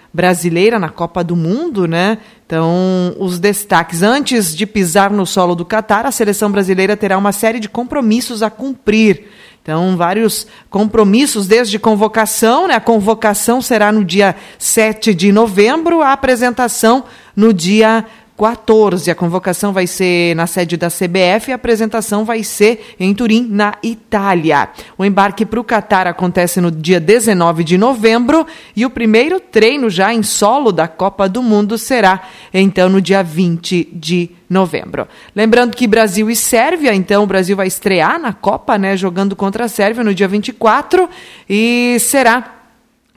na 0.79 0.89
Copa 0.89 1.23
do 1.23 1.37
Mundo, 1.37 1.87
né? 1.87 2.19
Então, 2.47 3.15
os 3.19 3.39
destaques. 3.39 4.03
Antes 4.03 4.57
de 4.57 4.67
pisar 4.67 5.11
no 5.11 5.27
solo 5.27 5.55
do 5.55 5.65
Catar, 5.65 6.07
a 6.07 6.11
seleção 6.11 6.51
brasileira 6.51 6.97
terá 6.97 7.19
uma 7.19 7.33
série 7.33 7.61
de 7.61 7.69
compromissos 7.69 8.43
a 8.43 8.51
cumprir. 8.51 9.27
Então, 9.63 9.97
vários 9.97 10.47
compromissos 10.71 11.47
desde 11.47 11.79
convocação, 11.79 12.67
né? 12.69 12.75
A 12.75 12.81
convocação 12.81 13.61
será 13.61 13.93
no 13.93 14.03
dia 14.05 14.35
7 14.59 15.13
de 15.13 15.31
novembro, 15.31 16.01
a 16.01 16.13
apresentação 16.13 17.05
no 17.37 17.53
dia 17.53 18.07
14. 18.39 19.11
A 19.11 19.15
convocação 19.17 19.73
vai 19.73 19.89
ser 19.89 20.37
na 20.37 20.47
sede 20.47 20.77
da 20.77 20.87
CBF 20.87 21.49
e 21.49 21.53
a 21.53 21.57
apresentação 21.57 22.25
vai 22.25 22.45
ser 22.45 22.95
em 23.01 23.13
Turim, 23.13 23.49
na 23.51 23.75
Itália. 23.83 24.69
O 24.97 25.05
embarque 25.05 25.45
para 25.45 25.59
o 25.59 25.65
Catar 25.65 26.07
acontece 26.07 26.61
no 26.61 26.71
dia 26.71 27.01
19 27.01 27.65
de 27.65 27.77
novembro 27.77 28.47
e 28.77 28.87
o 28.87 28.91
primeiro 28.91 29.41
treino 29.41 29.91
já 29.91 30.15
em 30.15 30.23
solo 30.23 30.71
da 30.71 30.87
Copa 30.87 31.29
do 31.29 31.43
Mundo 31.43 31.77
será 31.77 32.23
então 32.55 32.89
no 32.89 33.01
dia 33.01 33.25
20 33.25 33.89
de 33.93 34.31
novembro. 34.49 35.09
Lembrando 35.35 35.77
que 35.77 35.87
Brasil 35.87 36.31
e 36.31 36.37
Sérvia, 36.37 36.95
então 36.95 37.25
o 37.25 37.27
Brasil 37.27 37.57
vai 37.57 37.67
estrear 37.67 38.21
na 38.21 38.33
Copa, 38.33 38.79
né, 38.79 38.97
jogando 38.97 39.35
contra 39.35 39.65
a 39.65 39.69
Sérvia 39.69 40.05
no 40.05 40.15
dia 40.15 40.29
24 40.29 41.09
e 41.51 41.97
será 42.01 42.58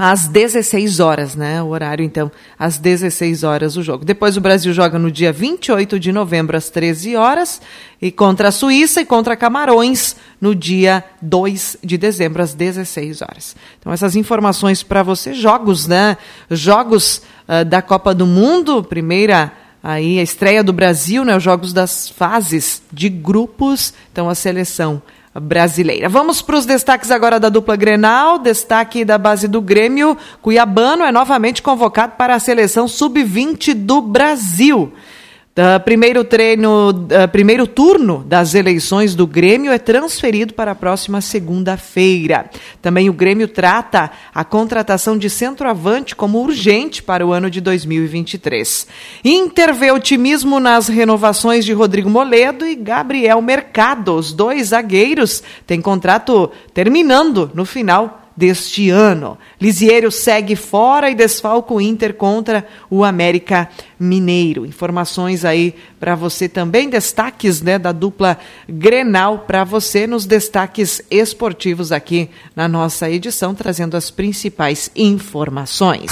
às 0.03 0.27
16 0.27 0.99
horas, 0.99 1.35
né? 1.35 1.61
O 1.61 1.67
horário, 1.67 2.03
então, 2.03 2.31
às 2.57 2.79
16 2.79 3.43
horas 3.43 3.77
o 3.77 3.83
jogo. 3.83 4.03
Depois 4.03 4.35
o 4.35 4.41
Brasil 4.41 4.73
joga 4.73 4.97
no 4.97 5.11
dia 5.11 5.31
28 5.31 5.99
de 5.99 6.11
novembro, 6.11 6.57
às 6.57 6.71
13 6.71 7.15
horas, 7.15 7.61
e 8.01 8.11
contra 8.11 8.47
a 8.47 8.51
Suíça 8.51 9.01
e 9.01 9.05
contra 9.05 9.35
Camarões 9.35 10.15
no 10.41 10.55
dia 10.55 11.03
2 11.21 11.77
de 11.83 11.99
dezembro, 11.99 12.41
às 12.41 12.55
16 12.55 13.21
horas. 13.21 13.55
Então, 13.79 13.93
essas 13.93 14.15
informações 14.15 14.81
para 14.81 15.03
você, 15.03 15.35
jogos, 15.35 15.85
né? 15.85 16.17
Jogos 16.49 17.21
uh, 17.47 17.63
da 17.63 17.83
Copa 17.83 18.11
do 18.11 18.25
Mundo, 18.25 18.83
primeira 18.83 19.53
aí 19.83 20.17
a 20.17 20.23
estreia 20.23 20.63
do 20.63 20.73
Brasil, 20.73 21.23
né? 21.23 21.37
Os 21.37 21.43
jogos 21.43 21.73
das 21.73 22.09
fases 22.09 22.81
de 22.91 23.07
grupos, 23.07 23.93
então 24.11 24.27
a 24.27 24.33
seleção 24.33 24.99
brasileira. 25.39 26.09
Vamos 26.09 26.41
para 26.41 26.57
os 26.57 26.65
destaques 26.65 27.11
agora 27.11 27.39
da 27.39 27.49
dupla 27.49 27.75
Grenal. 27.75 28.37
Destaque 28.37 29.05
da 29.05 29.17
base 29.17 29.47
do 29.47 29.61
Grêmio. 29.61 30.17
Cuiabano 30.41 31.03
é 31.03 31.11
novamente 31.11 31.61
convocado 31.61 32.13
para 32.17 32.35
a 32.35 32.39
seleção 32.39 32.87
sub-20 32.87 33.73
do 33.73 34.01
Brasil. 34.01 34.91
Uh, 35.51 35.83
primeiro 35.83 36.23
treino, 36.23 36.91
uh, 36.91 37.27
primeiro 37.29 37.67
turno 37.67 38.23
das 38.25 38.55
eleições 38.55 39.13
do 39.13 39.27
Grêmio 39.27 39.69
é 39.69 39.77
transferido 39.77 40.53
para 40.53 40.71
a 40.71 40.75
próxima 40.75 41.19
segunda-feira. 41.19 42.49
Também 42.81 43.09
o 43.09 43.13
Grêmio 43.13 43.49
trata 43.49 44.11
a 44.33 44.45
contratação 44.45 45.17
de 45.17 45.29
centroavante 45.29 46.15
como 46.15 46.41
urgente 46.41 47.03
para 47.03 47.27
o 47.27 47.33
ano 47.33 47.49
de 47.49 47.59
2023. 47.59 48.87
Inter 49.25 49.73
vê 49.73 49.91
otimismo 49.91 50.57
nas 50.57 50.87
renovações 50.87 51.65
de 51.65 51.73
Rodrigo 51.73 52.09
Moledo 52.09 52.65
e 52.65 52.73
Gabriel 52.73 53.41
Mercado. 53.41 54.15
Os 54.15 54.31
dois 54.31 54.67
zagueiros 54.67 55.43
têm 55.67 55.81
contrato 55.81 56.49
terminando 56.73 57.51
no 57.53 57.65
final 57.65 58.20
deste 58.35 58.89
ano. 58.89 59.37
Lisieiro 59.59 60.11
segue 60.11 60.55
fora 60.55 61.09
e 61.09 61.15
desfalca 61.15 61.73
o 61.73 61.81
Inter 61.81 62.13
contra 62.13 62.65
o 62.89 63.03
América 63.03 63.69
Mineiro. 63.99 64.65
Informações 64.65 65.45
aí 65.45 65.75
para 65.99 66.15
você 66.15 66.49
também, 66.49 66.89
destaques 66.89 67.61
né, 67.61 67.77
da 67.77 67.91
dupla 67.91 68.37
Grenal 68.67 69.39
para 69.39 69.63
você 69.63 70.07
nos 70.07 70.25
destaques 70.25 71.01
esportivos 71.09 71.91
aqui 71.91 72.29
na 72.55 72.67
nossa 72.67 73.09
edição, 73.09 73.53
trazendo 73.53 73.95
as 73.95 74.09
principais 74.09 74.89
informações. 74.95 76.11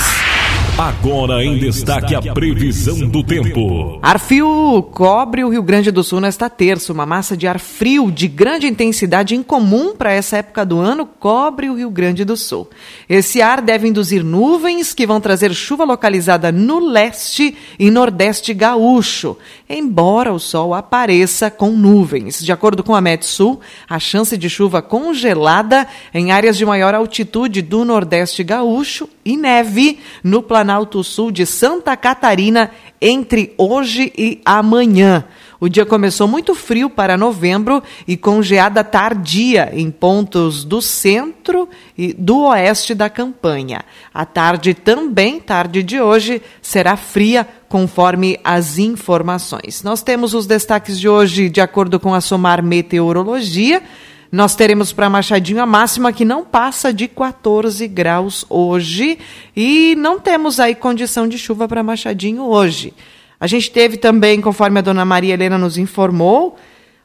Agora 0.79 1.43
em 1.43 1.57
destaque 1.57 2.15
a 2.15 2.21
previsão 2.33 3.05
do 3.09 3.21
tempo. 3.21 3.99
Ar 4.01 4.17
frio 4.17 4.81
cobre 4.93 5.43
o 5.43 5.49
Rio 5.49 5.61
Grande 5.61 5.91
do 5.91 6.01
Sul 6.01 6.21
nesta 6.21 6.49
terça. 6.49 6.93
Uma 6.93 7.05
massa 7.05 7.35
de 7.35 7.45
ar 7.47 7.59
frio 7.59 8.09
de 8.09 8.29
grande 8.29 8.65
intensidade 8.65 9.35
incomum 9.35 9.93
para 9.93 10.13
essa 10.13 10.37
época 10.37 10.65
do 10.65 10.79
ano 10.79 11.05
cobre 11.05 11.69
o 11.69 11.75
Rio 11.75 11.89
Grande 11.89 12.23
do 12.23 12.37
Sul. 12.37 12.69
Esse 13.09 13.41
ar 13.41 13.59
deve 13.59 13.89
induzir 13.89 14.23
nuvens 14.23 14.93
que 14.93 15.05
vão 15.05 15.19
trazer 15.19 15.53
chuva 15.53 15.83
localizada 15.83 16.49
no 16.49 16.79
leste 16.79 17.57
e 17.77 17.91
nordeste 17.91 18.53
gaúcho, 18.53 19.35
embora 19.69 20.31
o 20.31 20.39
sol 20.39 20.73
apareça 20.73 21.51
com 21.51 21.71
nuvens. 21.71 22.41
De 22.41 22.53
acordo 22.53 22.85
com 22.85 22.95
a 22.95 23.01
Metsul, 23.01 23.59
a 23.89 23.99
chance 23.99 24.37
de 24.37 24.49
chuva 24.49 24.81
congelada 24.81 25.85
em 26.13 26.31
áreas 26.31 26.57
de 26.57 26.65
maior 26.65 26.95
altitude 26.95 27.61
do 27.61 27.83
nordeste 27.83 28.45
gaúcho 28.45 29.09
e 29.25 29.35
neve 29.35 29.99
no 30.23 30.41
planeta 30.41 30.68
Planalto 30.69 31.03
Sul 31.03 31.31
de 31.31 31.47
Santa 31.47 31.97
Catarina 31.97 32.69
entre 33.01 33.55
hoje 33.57 34.13
e 34.15 34.39
amanhã. 34.45 35.25
O 35.59 35.67
dia 35.67 35.83
começou 35.83 36.27
muito 36.27 36.53
frio 36.53 36.91
para 36.91 37.17
novembro 37.17 37.81
e 38.07 38.15
com 38.15 38.39
geada 38.43 38.83
tardia 38.83 39.71
em 39.73 39.89
pontos 39.89 40.63
do 40.63 40.79
centro 40.79 41.67
e 41.97 42.13
do 42.13 42.43
oeste 42.43 42.93
da 42.93 43.09
campanha. 43.09 43.81
A 44.13 44.27
tarde 44.27 44.75
também, 44.75 45.39
tarde 45.39 45.81
de 45.81 45.99
hoje, 45.99 46.39
será 46.61 46.95
fria 46.95 47.47
conforme 47.67 48.39
as 48.43 48.77
informações. 48.77 49.81
Nós 49.81 50.03
temos 50.03 50.35
os 50.35 50.45
destaques 50.45 50.99
de 50.99 51.09
hoje 51.09 51.49
de 51.49 51.61
acordo 51.61 51.99
com 51.99 52.13
a 52.13 52.21
Somar 52.21 52.61
Meteorologia. 52.61 53.81
Nós 54.31 54.55
teremos 54.55 54.93
para 54.93 55.09
Machadinho 55.09 55.61
a 55.61 55.65
máxima 55.65 56.13
que 56.13 56.23
não 56.23 56.45
passa 56.45 56.93
de 56.93 57.07
14 57.07 57.87
graus 57.87 58.45
hoje 58.47 59.17
e 59.55 59.95
não 59.97 60.19
temos 60.19 60.59
aí 60.59 60.75
condição 60.75 61.27
de 61.27 61.37
chuva 61.37 61.67
para 61.67 61.81
Machadinho 61.81 62.43
hoje. 62.43 62.93
A 63.39 63.47
gente 63.47 63.71
teve 63.71 63.97
também, 63.97 64.39
conforme 64.39 64.79
a 64.79 64.83
dona 64.83 65.03
Maria 65.03 65.33
Helena 65.33 65.57
nos 65.57 65.79
informou, 65.79 66.57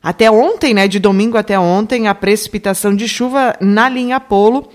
até 0.02 0.30
ontem, 0.30 0.74
né, 0.74 0.86
de 0.86 0.98
domingo 0.98 1.38
até 1.38 1.58
ontem, 1.58 2.08
a 2.08 2.14
precipitação 2.14 2.94
de 2.94 3.08
chuva 3.08 3.56
na 3.58 3.88
linha 3.88 4.20
Polo 4.20 4.68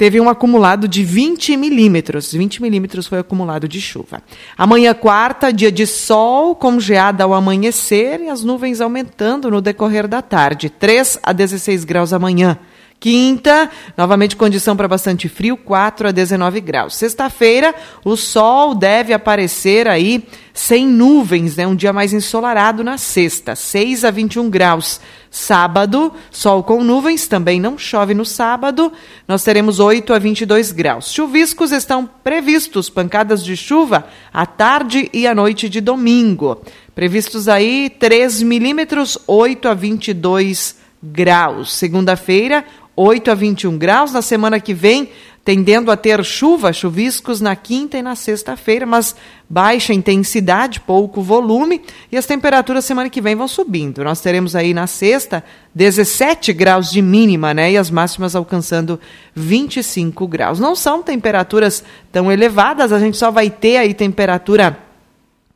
teve 0.00 0.18
um 0.18 0.30
acumulado 0.30 0.88
de 0.88 1.04
20 1.04 1.58
milímetros. 1.58 2.32
20 2.32 2.62
milímetros 2.62 3.06
foi 3.06 3.18
acumulado 3.18 3.68
de 3.68 3.82
chuva. 3.82 4.22
Amanhã, 4.56 4.94
quarta, 4.94 5.52
dia 5.52 5.70
de 5.70 5.86
sol, 5.86 6.54
com 6.54 6.80
geada 6.80 7.24
ao 7.24 7.34
amanhecer 7.34 8.18
e 8.18 8.30
as 8.30 8.42
nuvens 8.42 8.80
aumentando 8.80 9.50
no 9.50 9.60
decorrer 9.60 10.08
da 10.08 10.22
tarde. 10.22 10.70
3 10.70 11.18
a 11.22 11.34
16 11.34 11.84
graus 11.84 12.14
amanhã. 12.14 12.58
Quinta, 13.00 13.70
novamente 13.96 14.36
condição 14.36 14.76
para 14.76 14.86
bastante 14.86 15.26
frio, 15.26 15.56
4 15.56 16.08
a 16.08 16.10
19 16.10 16.60
graus. 16.60 16.94
Sexta-feira, 16.96 17.74
o 18.04 18.14
sol 18.14 18.74
deve 18.74 19.14
aparecer 19.14 19.88
aí 19.88 20.22
sem 20.52 20.86
nuvens, 20.86 21.56
né? 21.56 21.66
Um 21.66 21.74
dia 21.74 21.94
mais 21.94 22.12
ensolarado 22.12 22.84
na 22.84 22.98
sexta, 22.98 23.56
6 23.56 24.04
a 24.04 24.10
21 24.10 24.50
graus. 24.50 25.00
Sábado, 25.30 26.12
sol 26.30 26.62
com 26.62 26.84
nuvens, 26.84 27.26
também 27.26 27.58
não 27.58 27.78
chove 27.78 28.12
no 28.12 28.26
sábado. 28.26 28.92
Nós 29.26 29.42
teremos 29.42 29.80
8 29.80 30.12
a 30.12 30.18
22 30.18 30.70
graus. 30.70 31.10
Chuviscos 31.10 31.72
estão 31.72 32.06
previstos, 32.22 32.90
pancadas 32.90 33.42
de 33.42 33.56
chuva 33.56 34.08
à 34.30 34.44
tarde 34.44 35.08
e 35.14 35.26
à 35.26 35.34
noite 35.34 35.70
de 35.70 35.80
domingo. 35.80 36.60
Previstos 36.94 37.48
aí 37.48 37.88
3 37.88 38.42
milímetros, 38.42 39.16
8 39.26 39.68
a 39.68 39.72
22 39.72 40.80
graus. 41.02 41.72
Segunda-feira, 41.72 42.64
8 43.02 43.30
a 43.30 43.34
21 43.34 43.78
graus. 43.78 44.12
Na 44.12 44.20
semana 44.20 44.60
que 44.60 44.74
vem, 44.74 45.08
tendendo 45.42 45.90
a 45.90 45.96
ter 45.96 46.22
chuva, 46.22 46.70
chuviscos 46.70 47.40
na 47.40 47.56
quinta 47.56 47.96
e 47.96 48.02
na 48.02 48.14
sexta-feira, 48.14 48.84
mas 48.84 49.16
baixa 49.48 49.94
intensidade, 49.94 50.80
pouco 50.80 51.22
volume, 51.22 51.80
e 52.12 52.16
as 52.18 52.26
temperaturas 52.26 52.84
semana 52.84 53.08
que 53.08 53.22
vem 53.22 53.34
vão 53.34 53.48
subindo. 53.48 54.04
Nós 54.04 54.20
teremos 54.20 54.54
aí 54.54 54.74
na 54.74 54.86
sexta 54.86 55.42
17 55.74 56.52
graus 56.52 56.90
de 56.90 57.00
mínima, 57.00 57.54
né? 57.54 57.72
E 57.72 57.78
as 57.78 57.90
máximas 57.90 58.36
alcançando 58.36 59.00
25 59.34 60.28
graus. 60.28 60.60
Não 60.60 60.76
são 60.76 61.02
temperaturas 61.02 61.82
tão 62.12 62.30
elevadas, 62.30 62.92
a 62.92 62.98
gente 62.98 63.16
só 63.16 63.30
vai 63.30 63.48
ter 63.48 63.78
aí 63.78 63.94
temperatura 63.94 64.89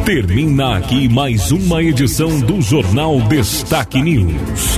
Termina 0.06 0.78
aqui 0.78 1.10
mais 1.10 1.52
uma 1.52 1.82
edição 1.82 2.40
do 2.42 2.62
Jornal 2.62 3.20
Destaque 3.22 4.00
News. 4.04 4.78